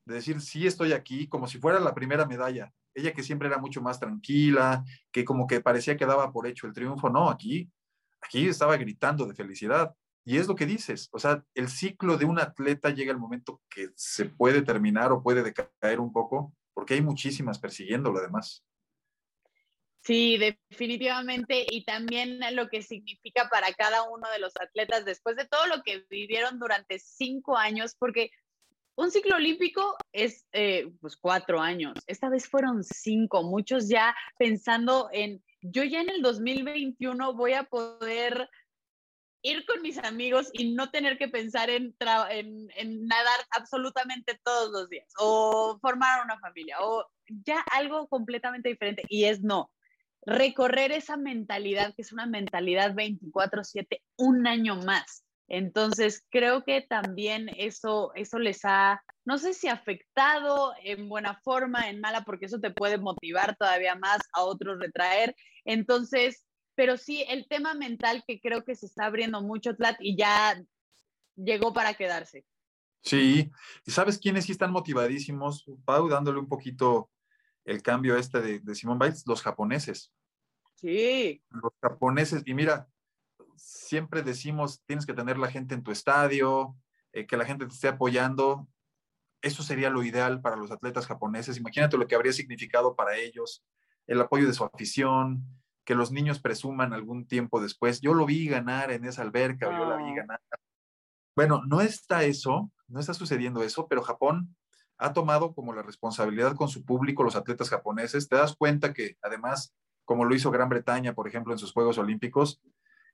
de 0.04 0.14
decir, 0.16 0.40
sí 0.40 0.66
estoy 0.66 0.92
aquí, 0.92 1.28
como 1.28 1.46
si 1.46 1.58
fuera 1.58 1.78
la 1.78 1.94
primera 1.94 2.26
medalla 2.26 2.72
ella 2.96 3.12
que 3.12 3.22
siempre 3.22 3.46
era 3.46 3.58
mucho 3.58 3.82
más 3.82 4.00
tranquila, 4.00 4.82
que 5.12 5.24
como 5.24 5.46
que 5.46 5.60
parecía 5.60 5.96
que 5.96 6.06
daba 6.06 6.32
por 6.32 6.46
hecho 6.46 6.66
el 6.66 6.72
triunfo, 6.72 7.10
no, 7.10 7.28
aquí, 7.28 7.70
aquí 8.26 8.48
estaba 8.48 8.76
gritando 8.76 9.26
de 9.26 9.34
felicidad. 9.34 9.94
Y 10.24 10.38
es 10.38 10.48
lo 10.48 10.56
que 10.56 10.66
dices, 10.66 11.08
o 11.12 11.20
sea, 11.20 11.44
el 11.54 11.68
ciclo 11.68 12.16
de 12.16 12.24
un 12.24 12.40
atleta 12.40 12.90
llega 12.90 13.12
el 13.12 13.18
momento 13.18 13.62
que 13.70 13.90
se 13.94 14.24
puede 14.24 14.62
terminar 14.62 15.12
o 15.12 15.22
puede 15.22 15.44
decaer 15.44 16.00
un 16.00 16.12
poco, 16.12 16.52
porque 16.74 16.94
hay 16.94 17.00
muchísimas 17.00 17.60
persiguiéndolo 17.60 18.18
además. 18.18 18.64
Sí, 20.02 20.36
definitivamente. 20.36 21.64
Y 21.70 21.84
también 21.84 22.40
lo 22.56 22.68
que 22.68 22.82
significa 22.82 23.48
para 23.48 23.72
cada 23.72 24.02
uno 24.08 24.28
de 24.30 24.40
los 24.40 24.52
atletas 24.56 25.04
después 25.04 25.36
de 25.36 25.46
todo 25.46 25.66
lo 25.68 25.82
que 25.84 26.04
vivieron 26.10 26.58
durante 26.58 26.98
cinco 26.98 27.56
años, 27.56 27.94
porque 27.96 28.30
un 28.96 29.10
ciclo 29.10 29.36
olímpico 29.36 29.96
es 30.12 30.46
eh, 30.52 30.90
pues 31.00 31.16
cuatro 31.16 31.60
años, 31.60 31.98
esta 32.06 32.28
vez 32.30 32.48
fueron 32.48 32.82
cinco, 32.82 33.42
muchos 33.42 33.88
ya 33.88 34.14
pensando 34.38 35.08
en, 35.12 35.42
yo 35.70 35.84
ya 35.84 36.00
en 36.00 36.10
el 36.10 36.22
2021 36.22 37.34
voy 37.34 37.52
a 37.52 37.64
poder 37.64 38.48
ir 39.42 39.64
con 39.66 39.82
mis 39.82 39.98
amigos 39.98 40.50
y 40.52 40.74
no 40.74 40.90
tener 40.90 41.18
que 41.18 41.28
pensar 41.28 41.70
en, 41.70 41.94
en, 42.00 43.06
nadar 43.06 43.40
absolutamente 43.50 44.40
todos 44.42 44.72
los 44.72 44.88
días 44.88 45.12
o 45.18 45.78
formar 45.80 46.24
una 46.24 46.38
familia 46.40 46.78
o 46.80 47.06
ya 47.44 47.60
algo 47.72 48.08
completamente 48.08 48.68
diferente 48.68 49.02
y 49.08 49.24
es 49.24 49.42
no. 49.42 49.70
Recorrer 50.22 50.90
esa 50.90 51.16
mentalidad 51.16 51.94
que 51.94 52.02
es 52.02 52.12
una 52.12 52.26
mentalidad 52.26 52.94
24/7 52.94 54.02
un 54.16 54.46
año 54.48 54.76
más 54.76 55.26
entonces, 55.48 56.24
creo 56.30 56.64
que 56.64 56.82
también 56.82 57.48
eso, 57.56 58.12
eso 58.14 58.38
les 58.38 58.64
ha, 58.64 59.02
no 59.26 59.38
sé 59.38 59.54
si 59.54 59.68
afectado 59.68 60.72
en 60.82 61.08
buena 61.08 61.40
forma, 61.42 61.90
en 61.90 62.00
mala, 62.00 62.24
porque 62.24 62.46
eso 62.46 62.60
te 62.60 62.70
puede 62.70 62.96
motivar 62.96 63.56
todavía 63.56 63.96
más 63.96 64.20
a 64.32 64.44
otros 64.44 64.78
retraer. 64.78 65.34
Entonces, 65.64 66.46
pero 66.76 66.96
sí, 66.96 67.24
el 67.28 67.48
tema 67.48 67.74
mental 67.74 68.22
que 68.26 68.40
creo 68.40 68.64
que 68.64 68.76
se 68.76 68.86
está 68.86 69.06
abriendo 69.06 69.42
mucho, 69.42 69.74
Tlat, 69.74 69.96
y 69.98 70.16
ya 70.16 70.62
llegó 71.34 71.74
para 71.74 71.94
quedarse. 71.94 72.46
Sí, 73.02 73.50
y 73.84 73.90
sabes 73.90 74.18
quiénes 74.18 74.44
sí 74.46 74.52
están 74.52 74.70
motivadísimos, 74.70 75.64
Pau, 75.84 76.08
dándole 76.08 76.38
un 76.38 76.48
poquito 76.48 77.10
el 77.64 77.82
cambio 77.82 78.16
este 78.16 78.40
de, 78.40 78.60
de 78.60 78.74
Simón 78.76 78.98
Biles, 78.98 79.24
los 79.26 79.42
japoneses. 79.42 80.12
Sí. 80.76 81.42
Los 81.50 81.72
japoneses, 81.82 82.44
y 82.46 82.54
mira, 82.54 82.88
siempre 83.56 84.22
decimos, 84.22 84.82
tienes 84.86 85.04
que 85.04 85.14
tener 85.14 85.36
la 85.36 85.50
gente 85.50 85.74
en 85.74 85.82
tu 85.82 85.90
estadio, 85.90 86.76
eh, 87.12 87.26
que 87.26 87.36
la 87.36 87.44
gente 87.44 87.66
te 87.66 87.74
esté 87.74 87.88
apoyando. 87.88 88.68
Eso 89.42 89.62
sería 89.62 89.90
lo 89.90 90.02
ideal 90.02 90.40
para 90.40 90.56
los 90.56 90.70
atletas 90.70 91.06
japoneses. 91.06 91.58
Imagínate 91.58 91.98
lo 91.98 92.06
que 92.06 92.14
habría 92.14 92.32
significado 92.32 92.96
para 92.96 93.16
ellos, 93.16 93.64
el 94.06 94.20
apoyo 94.20 94.46
de 94.46 94.54
su 94.54 94.64
afición, 94.64 95.44
que 95.84 95.94
los 95.94 96.10
niños 96.10 96.40
presuman 96.40 96.92
algún 96.92 97.26
tiempo 97.26 97.60
después. 97.60 98.00
Yo 98.00 98.12
lo 98.12 98.26
vi 98.26 98.48
ganar 98.48 98.90
en 98.90 99.04
esa 99.04 99.22
alberca, 99.22 99.66
yo 99.70 99.86
la 99.86 99.96
vi 99.96 100.14
ganar. 100.14 100.40
Bueno, 101.36 101.62
no 101.66 101.80
está 101.80 102.24
eso, 102.24 102.72
no 102.88 102.98
está 102.98 103.14
sucediendo 103.14 103.62
eso, 103.62 103.86
pero 103.88 104.02
Japón 104.02 104.56
ha 104.98 105.12
tomado 105.12 105.54
como 105.54 105.74
la 105.74 105.82
responsabilidad 105.82 106.56
con 106.56 106.68
su 106.68 106.84
público, 106.84 107.22
los 107.22 107.36
atletas 107.36 107.68
japoneses. 107.68 108.28
Te 108.28 108.36
das 108.36 108.56
cuenta 108.56 108.92
que 108.92 109.16
además, 109.22 109.74
como 110.04 110.24
lo 110.24 110.34
hizo 110.34 110.50
Gran 110.50 110.68
Bretaña, 110.68 111.14
por 111.14 111.28
ejemplo, 111.28 111.52
en 111.52 111.58
sus 111.58 111.72
Juegos 111.72 111.98
Olímpicos, 111.98 112.60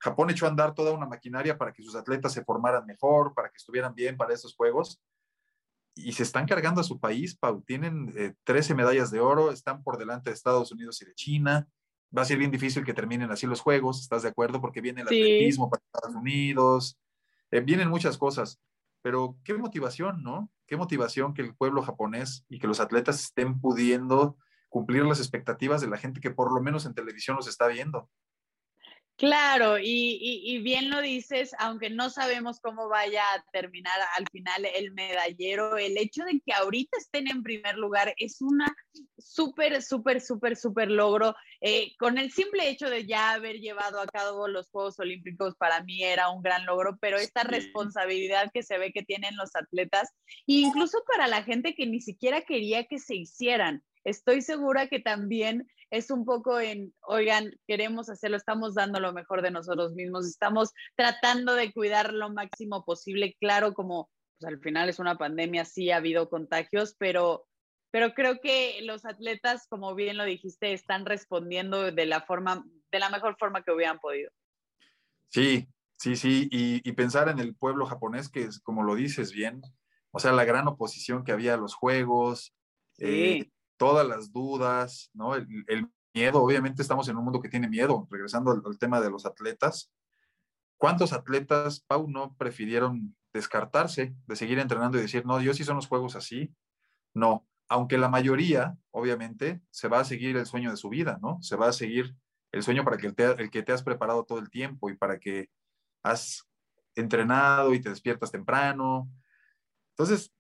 Japón 0.01 0.31
echó 0.31 0.47
a 0.47 0.49
andar 0.49 0.75
toda 0.75 0.93
una 0.93 1.07
maquinaria 1.07 1.59
para 1.59 1.73
que 1.73 1.83
sus 1.83 1.95
atletas 1.95 2.33
se 2.33 2.45
formaran 2.45 2.87
mejor, 2.87 3.35
para 3.35 3.51
que 3.51 3.57
estuvieran 3.57 3.95
bien 3.95 4.17
para 4.17 4.35
esos 4.35 4.55
juegos. 4.55 5.01
Y 5.95 6.13
se 6.13 6.23
están 6.23 6.47
cargando 6.47 6.81
a 6.81 6.85
su 6.85 6.99
país, 6.99 7.37
Pau. 7.37 7.63
Tienen 7.63 8.13
eh, 8.17 8.35
13 8.45 8.75
medallas 8.75 9.11
de 9.11 9.21
oro, 9.21 9.51
están 9.51 9.83
por 9.83 9.99
delante 9.99 10.31
de 10.31 10.35
Estados 10.35 10.73
Unidos 10.73 11.01
y 11.03 11.05
de 11.05 11.15
China. 11.15 11.69
va 12.17 12.23
a 12.23 12.25
ser 12.25 12.39
bien 12.39 12.51
difícil 12.51 12.85
que 12.85 12.95
terminen 12.95 13.31
así 13.31 13.47
los 13.47 13.61
juegos, 13.61 14.01
¿estás 14.01 14.23
de 14.23 14.29
acuerdo? 14.29 14.61
Porque 14.61 14.81
viene 14.81 15.03
el 15.03 15.09
atletismo 15.09 15.71
para 15.71 15.83
Estados 15.85 16.17
Unidos, 16.17 16.99
eh, 17.51 17.61
vienen 17.61 17.89
muchas 17.89 18.19
cosas, 18.19 18.61
pero 19.03 19.37
qué 19.45 19.55
motivación, 19.55 20.23
¿no? 20.23 20.51
Qué 20.67 20.77
motivación 20.77 21.35
que 21.35 21.43
el 21.43 21.55
pueblo 21.55 21.83
japonés 21.83 22.45
y 22.49 22.59
que 22.59 22.67
los 22.67 22.81
atletas 22.81 23.21
estén 23.21 23.61
pudiendo 23.61 24.37
cumplir 24.69 25.05
las 25.05 25.19
expectativas 25.19 25.83
de 25.83 25.89
la 25.89 25.99
gente 25.99 26.21
que 26.21 26.31
por 26.31 26.53
lo 26.53 26.63
menos 26.63 26.87
en 26.87 26.95
televisión 26.95 27.37
los 27.37 27.47
está 27.47 27.67
viendo. 27.69 28.09
Claro, 29.17 29.77
y, 29.81 30.59
bien 30.65 30.91
lo 30.91 31.01
dices, 31.01 31.55
aunque 31.59 31.91
no 31.91 32.11
sabemos 32.11 32.59
cómo 32.61 32.89
vaya 32.89 33.23
a 33.35 33.45
terminar 33.53 33.95
al 34.17 34.27
final 34.33 34.67
el 34.75 34.93
medallero, 34.93 35.77
el 35.77 35.97
hecho 35.97 36.25
de 36.25 36.41
que 36.45 36.53
ahorita 36.53 36.99
estén 36.99 37.29
en 37.29 37.43
primer 37.43 37.77
lugar 37.77 38.15
es 38.17 38.41
una 38.41 38.67
súper, 39.19 39.81
súper, 39.83 40.21
súper, 40.21 40.57
súper 40.57 40.91
logro. 40.91 41.37
Eh, 41.61 41.93
con 41.99 42.19
el 42.19 42.33
simple 42.33 42.69
hecho 42.69 42.91
de 42.91 43.07
ya 43.07 43.33
haber 43.33 43.61
llevado 43.61 44.01
a 44.01 44.07
cabo 44.07 44.49
los 44.49 44.69
Juegos 44.71 44.99
Olímpicos, 44.99 45.55
para 45.57 45.85
mí 45.85 46.03
era 46.03 46.31
un 46.31 46.43
gran 46.43 46.67
logro, 46.67 46.99
pero 47.01 47.19
esta 47.19 47.45
responsabilidad 47.45 48.51
que 48.53 48.65
se 48.65 48.79
ve 48.79 48.93
que 48.93 49.05
tienen 49.05 49.37
los 49.37 49.55
atletas, 49.55 50.11
incluso 50.47 50.99
para 51.07 51.29
la 51.29 51.45
gente 51.45 51.75
que 51.75 51.87
ni 51.87 52.01
siquiera 52.01 52.43
quería 52.43 52.87
que 52.87 52.99
se 52.99 53.15
hicieran, 53.15 53.85
estoy 54.05 54.43
segura 54.43 54.89
que 54.89 54.99
también 54.99 55.69
es 55.93 56.11
un 56.11 56.25
poco 56.25 56.59
en, 56.59 56.95
oigan, 57.03 57.53
queremos 57.67 58.09
hacerlo, 58.09 58.39
estamos 58.39 58.75
dando 58.75 58.99
lo 58.99 59.13
mejor 59.13 59.43
de 59.43 59.51
nosotros 59.51 59.93
mismos, 59.93 60.27
estamos 60.27 60.73
tratando 60.97 61.55
de 61.55 61.71
cuidar 61.71 62.15
lo 62.15 62.33
máximo 62.33 62.83
posible. 62.87 63.37
Claro, 63.39 63.75
como 63.75 64.09
pues, 64.39 64.51
al 64.51 64.59
final 64.59 64.89
es 64.89 64.99
una 64.99 65.19
pandemia, 65.19 65.67
sí 65.67 65.91
ha 65.91 65.99
habido 65.99 66.31
contagios, 66.31 66.97
pero, 66.99 67.45
pero 67.91 68.15
creo 68.15 68.41
que 68.41 68.81
los 68.85 69.05
atletas, 69.05 69.67
como 69.69 69.95
bien 69.95 70.17
lo 70.17 70.25
dijiste, 70.25 70.73
están 70.73 71.05
respondiendo 71.05 71.93
de 71.93 72.07
la 72.07 72.23
forma, 72.23 72.65
de 72.91 72.99
la 72.99 73.11
mejor 73.11 73.37
forma 73.39 73.63
que 73.63 73.73
hubieran 73.73 73.99
podido. 73.99 74.31
Sí, 75.29 75.69
sí, 75.99 76.17
sí, 76.17 76.49
y, 76.51 76.91
pensar 76.93 77.29
en 77.29 77.39
el 77.39 77.55
pueblo 77.55 77.85
japonés, 77.85 78.31
que 78.31 78.45
es 78.45 78.61
como 78.61 78.83
lo 78.83 78.95
dices 78.95 79.31
bien, 79.33 79.61
o 80.11 80.19
sea, 80.19 80.33
la 80.33 80.47
gran 80.47 80.67
oposición 80.69 81.23
que 81.23 81.33
había 81.33 81.53
a 81.53 81.59
los 81.59 81.75
juegos, 81.75 82.55
sí. 82.97 83.05
Eh, 83.05 83.51
todas 83.83 84.07
las 84.07 84.31
dudas, 84.31 85.11
¿no? 85.13 85.35
El, 85.35 85.89
miedo, 86.15 86.41
obviamente 86.41 86.83
estamos 86.83 87.09
en 87.09 87.17
un 87.17 87.25
mundo 87.25 87.41
que 87.41 87.49
tiene 87.49 87.69
miedo, 87.69 88.07
regresando 88.13 88.53
al, 88.53 88.79
tema 88.79 89.01
de 89.01 89.11
los 89.11 89.27
atletas. 89.27 89.91
¿Cuántos 90.77 91.13
atletas, 91.13 91.81
Pau, 91.81 92.09
no 92.09 92.37
prefirieron 92.37 93.17
descartarse 93.33 94.15
de 94.29 94.37
seguir 94.37 94.61
entrenando 94.61 94.99
y 94.99 95.01
decir, 95.01 95.27
no, 95.27 95.41
yo 95.41 95.53
sí 95.53 95.65
son 95.65 95.75
los 95.75 95.89
juegos 95.89 96.15
así? 96.15 96.55
No, 97.13 97.49
aunque 97.69 97.99
la 97.99 98.09
mayoría, 98.09 98.77
obviamente, 98.93 99.63
se 99.71 99.89
va 99.89 99.99
a 99.99 100.05
seguir 100.05 100.37
el 100.37 100.47
sueño 100.47 100.71
de 100.71 100.77
su 100.77 100.89
vida, 100.89 101.19
¿no? 101.21 101.43
Se 101.43 101.57
va 101.57 101.67
a 101.67 101.73
seguir 101.73 102.15
el 102.53 102.63
sueño 102.63 102.85
para 102.85 102.99
que 102.99 103.09
el, 103.09 103.51
que 103.51 103.63
te 103.65 103.73
has 103.73 103.83
preparado 103.83 104.25
todo 104.25 104.39
el 104.39 104.49
tiempo 104.49 104.91
y 104.91 104.97
para 104.97 105.19
que 105.19 105.51
has 106.05 106.47
entrenado 106.95 107.75
y 107.75 107.81
te 107.81 107.89
despiertas 107.89 108.31
temprano. 108.31 109.11
Entonces, 109.97 110.33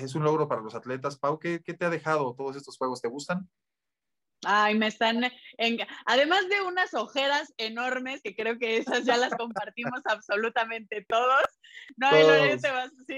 es 0.00 0.14
un 0.14 0.24
logro 0.24 0.48
para 0.48 0.60
los 0.60 0.74
atletas. 0.74 1.18
Pau, 1.18 1.38
¿qué, 1.38 1.58
te 1.58 1.84
ha 1.84 1.90
dejado 1.90 2.34
todos 2.36 2.56
estos 2.56 2.76
juegos? 2.76 3.00
¿Te 3.00 3.08
gustan? 3.08 3.48
Ay, 4.44 4.76
me 4.76 4.88
están, 4.88 5.22
en... 5.56 5.78
además 6.04 6.48
de 6.48 6.62
unas 6.62 6.94
ojeras 6.94 7.54
enormes, 7.58 8.22
que 8.22 8.34
creo 8.34 8.58
que 8.58 8.76
esas 8.76 9.04
ya 9.04 9.16
las 9.16 9.32
compartimos 9.34 10.00
absolutamente 10.04 11.06
todos. 11.08 11.44
No, 11.96 12.10
todos. 12.10 12.60
sí, 13.06 13.16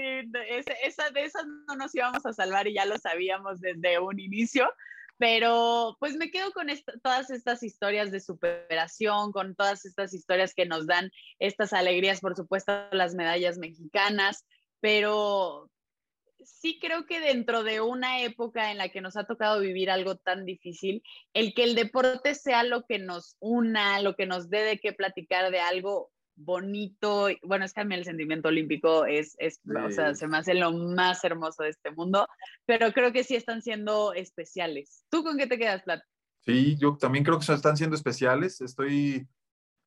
esa, 0.83 1.09
de 1.09 1.23
esas 1.23 1.45
no 1.67 1.75
nos 1.75 1.95
íbamos 1.95 2.25
a 2.25 2.33
salvar 2.33 2.67
y 2.67 2.75
ya 2.75 2.85
lo 2.85 2.97
sabíamos 2.99 3.59
desde 3.59 3.99
un 3.99 4.19
inicio, 4.19 4.71
pero 5.17 5.97
pues 5.99 6.15
me 6.15 6.29
quedo 6.29 6.51
con 6.51 6.67
todas 7.01 7.31
estas 7.31 7.63
historias 7.63 8.11
de 8.11 8.19
superación, 8.19 9.31
con 9.31 9.55
todas 9.55 9.85
estas 9.85 10.13
historias 10.13 10.53
que 10.53 10.67
nos 10.67 10.85
dan 10.85 11.09
estas 11.39 11.73
alegrías, 11.73 12.19
por 12.19 12.35
supuesto, 12.35 12.87
las 12.91 13.15
medallas 13.15 13.57
mexicanas, 13.57 14.45
pero, 14.79 15.71
sí 16.45 16.79
creo 16.79 17.05
que 17.05 17.19
dentro 17.19 17.63
de 17.63 17.81
una 17.81 18.21
época 18.21 18.71
en 18.71 18.77
la 18.77 18.89
que 18.89 19.01
nos 19.01 19.17
ha 19.17 19.25
tocado 19.25 19.59
vivir 19.59 19.89
algo 19.89 20.15
tan 20.15 20.45
difícil, 20.45 21.03
el 21.33 21.53
que 21.53 21.63
el 21.63 21.75
deporte 21.75 22.35
sea 22.35 22.63
lo 22.63 22.85
que 22.85 22.99
nos 22.99 23.35
una, 23.39 23.99
lo 24.01 24.15
que 24.15 24.25
nos 24.25 24.49
dé 24.49 24.61
de 24.61 24.79
qué 24.79 24.93
platicar 24.93 25.51
de 25.51 25.59
algo 25.59 26.11
bonito, 26.35 27.27
bueno, 27.43 27.65
es 27.65 27.73
que 27.73 27.81
a 27.81 27.85
mí 27.85 27.95
el 27.95 28.03
sentimiento 28.03 28.49
olímpico 28.49 29.05
es, 29.05 29.35
es 29.39 29.61
o 29.65 29.91
sea, 29.91 30.13
se 30.15 30.27
me 30.27 30.37
hace 30.37 30.53
lo 30.53 30.71
más 30.73 31.23
hermoso 31.23 31.63
de 31.63 31.69
este 31.69 31.91
mundo, 31.91 32.27
pero 32.65 32.91
creo 32.91 33.11
que 33.11 33.23
sí 33.23 33.35
están 33.35 33.61
siendo 33.61 34.13
especiales. 34.13 35.05
¿Tú 35.09 35.23
con 35.23 35.37
qué 35.37 35.47
te 35.47 35.57
quedas, 35.57 35.83
Plat? 35.83 36.01
Sí, 36.45 36.75
yo 36.77 36.97
también 36.97 37.23
creo 37.23 37.39
que 37.39 37.51
están 37.51 37.77
siendo 37.77 37.95
especiales. 37.95 38.61
Estoy 38.61 39.27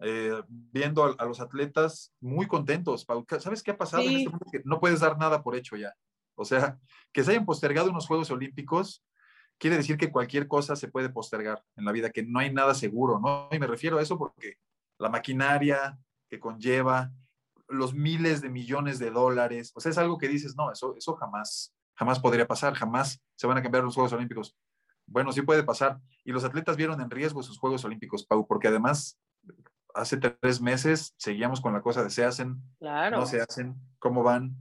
eh, 0.00 0.42
viendo 0.48 1.04
a, 1.04 1.24
los 1.24 1.40
atletas 1.40 2.12
muy 2.20 2.46
contentos. 2.46 3.06
¿Sabes 3.38 3.62
qué 3.62 3.72
ha 3.72 3.78
pasado 3.78 4.02
en 4.02 4.16
este 4.16 4.30
mundo? 4.30 4.46
Que 4.50 4.62
no 4.64 4.80
puedes 4.80 5.00
dar 5.00 5.18
nada 5.18 5.42
por 5.42 5.54
hecho 5.54 5.76
ya. 5.76 5.94
O 6.38 6.44
sea, 6.44 6.78
que 7.12 7.24
se 7.24 7.32
hayan 7.32 7.44
postergado 7.44 7.90
unos 7.90 8.06
Juegos 8.06 8.30
Olímpicos 8.30 9.04
quiere 9.58 9.76
decir 9.76 9.96
que 9.96 10.12
cualquier 10.12 10.46
cosa 10.46 10.76
se 10.76 10.88
puede 10.88 11.10
postergar 11.10 11.62
en 11.76 11.84
la 11.84 11.92
vida, 11.92 12.10
que 12.10 12.22
no 12.22 12.38
hay 12.38 12.52
nada 12.52 12.74
seguro, 12.74 13.18
¿no? 13.18 13.48
Y 13.50 13.58
me 13.58 13.66
refiero 13.66 13.98
a 13.98 14.02
eso 14.02 14.16
porque 14.16 14.56
la 14.98 15.08
maquinaria 15.08 15.98
que 16.28 16.38
conlleva, 16.38 17.10
los 17.68 17.92
miles 17.92 18.40
de 18.40 18.48
millones 18.48 18.98
de 18.98 19.10
dólares, 19.10 19.72
o 19.74 19.80
sea, 19.80 19.90
es 19.90 19.98
algo 19.98 20.16
que 20.16 20.28
dices, 20.28 20.56
no, 20.56 20.70
eso, 20.72 20.94
eso 20.96 21.14
jamás, 21.16 21.74
jamás 21.94 22.18
podría 22.20 22.46
pasar, 22.46 22.74
jamás 22.74 23.20
se 23.36 23.46
van 23.46 23.58
a 23.58 23.62
cambiar 23.62 23.84
los 23.84 23.94
Juegos 23.94 24.12
Olímpicos. 24.12 24.56
Bueno, 25.06 25.32
sí 25.32 25.42
puede 25.42 25.62
pasar. 25.62 25.98
Y 26.24 26.32
los 26.32 26.44
atletas 26.44 26.76
vieron 26.76 27.00
en 27.00 27.10
riesgo 27.10 27.42
sus 27.42 27.58
Juegos 27.58 27.84
Olímpicos, 27.84 28.24
Pau, 28.24 28.46
porque 28.46 28.68
además 28.68 29.18
hace 29.94 30.18
tres 30.18 30.60
meses 30.60 31.14
seguíamos 31.16 31.60
con 31.60 31.72
la 31.72 31.82
cosa 31.82 32.04
de 32.04 32.10
se 32.10 32.24
hacen, 32.24 32.62
no 32.80 33.26
se 33.26 33.40
hacen, 33.40 33.74
cómo 33.98 34.22
van. 34.22 34.54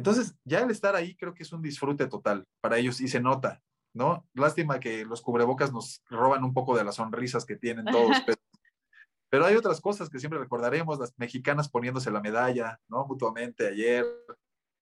Entonces, 0.00 0.34
ya 0.46 0.60
el 0.60 0.70
estar 0.70 0.96
ahí 0.96 1.14
creo 1.14 1.34
que 1.34 1.42
es 1.42 1.52
un 1.52 1.60
disfrute 1.60 2.06
total 2.06 2.46
para 2.62 2.78
ellos 2.78 3.02
y 3.02 3.08
se 3.08 3.20
nota, 3.20 3.60
¿no? 3.94 4.26
Lástima 4.32 4.80
que 4.80 5.04
los 5.04 5.20
cubrebocas 5.20 5.74
nos 5.74 6.02
roban 6.08 6.42
un 6.42 6.54
poco 6.54 6.74
de 6.74 6.84
las 6.84 6.94
sonrisas 6.94 7.44
que 7.44 7.56
tienen 7.56 7.84
todos, 7.84 8.16
pero, 9.30 9.44
hay 9.44 9.56
otras 9.56 9.78
cosas 9.82 10.08
que 10.08 10.18
siempre 10.18 10.38
recordaremos, 10.38 10.98
las 10.98 11.12
mexicanas 11.18 11.68
poniéndose 11.68 12.10
la 12.10 12.22
medalla, 12.22 12.80
¿no? 12.88 13.04
Mutuamente 13.06 13.68
ayer, 13.68 14.06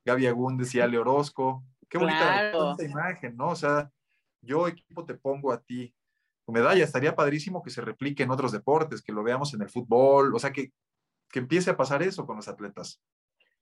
Gaby 0.07 0.29
Agúndez 0.29 0.73
y 0.77 0.81
Ale 0.81 0.99
Orozco. 0.99 1.65
Qué 1.89 1.99
bonita 1.99 2.77
imagen, 2.79 3.37
¿no? 3.37 3.49
O 3.49 3.57
sea, 3.57 3.91
yo 4.41 4.69
equipo 4.69 5.05
te 5.05 5.15
pongo 5.15 5.51
a 5.51 5.61
ti 5.61 5.93
tu 6.47 6.53
medalla. 6.53 6.85
Estaría 6.85 7.17
padrísimo 7.17 7.61
que 7.61 7.71
se 7.71 7.81
replique 7.81 8.23
en 8.23 8.31
otros 8.31 8.53
deportes, 8.53 9.03
que 9.03 9.13
lo 9.13 9.25
veamos 9.25 9.53
en 9.53 9.63
el 9.63 9.69
fútbol, 9.69 10.33
o 10.33 10.39
sea, 10.39 10.53
que, 10.53 10.73
que 11.29 11.41
empiece 11.41 11.71
a 11.71 11.77
pasar 11.77 12.05
eso 12.05 12.25
con 12.25 12.37
los 12.37 12.47
atletas. 12.47 13.03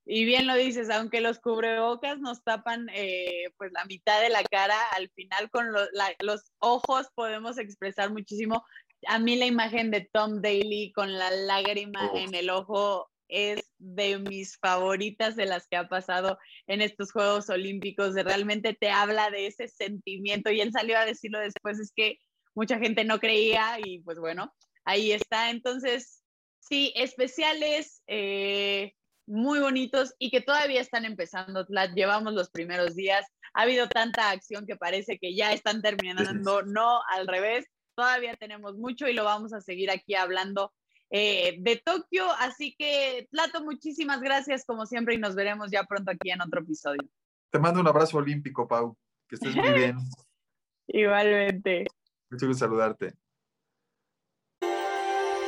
Y 0.08 0.24
bien 0.24 0.46
lo 0.46 0.54
dices, 0.54 0.88
aunque 0.88 1.20
los 1.20 1.40
cubrebocas 1.40 2.20
nos 2.20 2.44
tapan 2.44 2.88
eh, 2.94 3.50
pues 3.58 3.72
la 3.72 3.84
mitad 3.86 4.20
de 4.20 4.28
la 4.28 4.44
cara, 4.44 4.80
al 4.96 5.10
final 5.10 5.50
con 5.50 5.66
los 5.72 6.52
ojos 6.58 7.08
podemos 7.16 7.58
expresar 7.58 8.12
muchísimo. 8.12 8.64
A 9.08 9.18
mí 9.18 9.34
la 9.34 9.46
imagen 9.46 9.90
de 9.90 10.08
Tom 10.12 10.40
Daly 10.40 10.92
con 10.92 11.12
la 11.18 11.32
lágrima 11.32 12.08
en 12.14 12.36
el 12.36 12.50
ojo 12.50 13.10
es 13.26 13.72
de 13.78 14.20
mis 14.20 14.56
favoritas 14.58 15.34
de 15.34 15.46
las 15.46 15.66
que 15.66 15.76
ha 15.76 15.88
pasado 15.88 16.38
en 16.68 16.82
estos 16.82 17.10
Juegos 17.10 17.50
Olímpicos. 17.50 18.14
realmente 18.14 18.74
te 18.74 18.90
habla 18.90 19.30
de 19.30 19.48
ese 19.48 19.66
sentimiento 19.66 20.52
y 20.52 20.60
él 20.60 20.70
salió 20.70 20.96
a 20.98 21.04
decirlo 21.04 21.40
después, 21.40 21.80
es 21.80 21.92
que 21.92 22.20
mucha 22.54 22.78
gente 22.78 23.02
no 23.02 23.18
creía 23.18 23.78
y 23.84 23.98
pues 24.02 24.20
bueno, 24.20 24.54
ahí 24.84 25.10
está. 25.10 25.50
Entonces, 25.50 26.22
sí, 26.60 26.92
especiales. 26.94 28.04
Eh, 28.06 28.94
muy 29.26 29.58
bonitos 29.58 30.14
y 30.18 30.30
que 30.30 30.40
todavía 30.40 30.80
están 30.80 31.04
empezando. 31.04 31.66
llevamos 31.94 32.32
los 32.32 32.50
primeros 32.50 32.94
días. 32.94 33.26
Ha 33.54 33.62
habido 33.62 33.88
tanta 33.88 34.30
acción 34.30 34.66
que 34.66 34.76
parece 34.76 35.18
que 35.18 35.34
ya 35.34 35.52
están 35.52 35.82
terminando. 35.82 36.62
No, 36.62 37.00
al 37.10 37.26
revés. 37.26 37.66
Todavía 37.94 38.34
tenemos 38.36 38.76
mucho 38.76 39.08
y 39.08 39.14
lo 39.14 39.24
vamos 39.24 39.52
a 39.52 39.60
seguir 39.60 39.90
aquí 39.90 40.14
hablando 40.14 40.72
eh, 41.10 41.56
de 41.60 41.82
Tokio. 41.84 42.30
Así 42.38 42.74
que, 42.78 43.26
Plato, 43.30 43.64
muchísimas 43.64 44.20
gracias 44.20 44.64
como 44.64 44.86
siempre 44.86 45.14
y 45.14 45.18
nos 45.18 45.34
veremos 45.34 45.70
ya 45.70 45.84
pronto 45.84 46.10
aquí 46.10 46.30
en 46.30 46.42
otro 46.42 46.60
episodio. 46.60 47.02
Te 47.50 47.58
mando 47.58 47.80
un 47.80 47.88
abrazo 47.88 48.18
olímpico, 48.18 48.68
Pau. 48.68 48.96
Que 49.28 49.36
estés 49.36 49.56
muy 49.56 49.72
bien. 49.72 49.96
Igualmente. 50.88 51.86
Mucho 52.30 52.46
gusto 52.46 52.66
saludarte. 52.66 53.14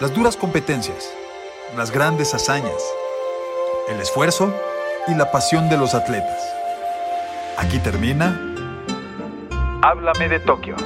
Las 0.00 0.14
duras 0.14 0.36
competencias, 0.36 1.12
las 1.76 1.90
grandes 1.90 2.32
hazañas 2.32 2.82
el 3.88 4.00
esfuerzo 4.00 4.54
y 5.06 5.14
la 5.14 5.30
pasión 5.30 5.68
de 5.68 5.76
los 5.76 5.94
atletas. 5.94 6.38
Aquí 7.56 7.78
termina. 7.78 8.38
Háblame 9.82 10.28
de 10.28 10.40
Tokio. 10.40 10.76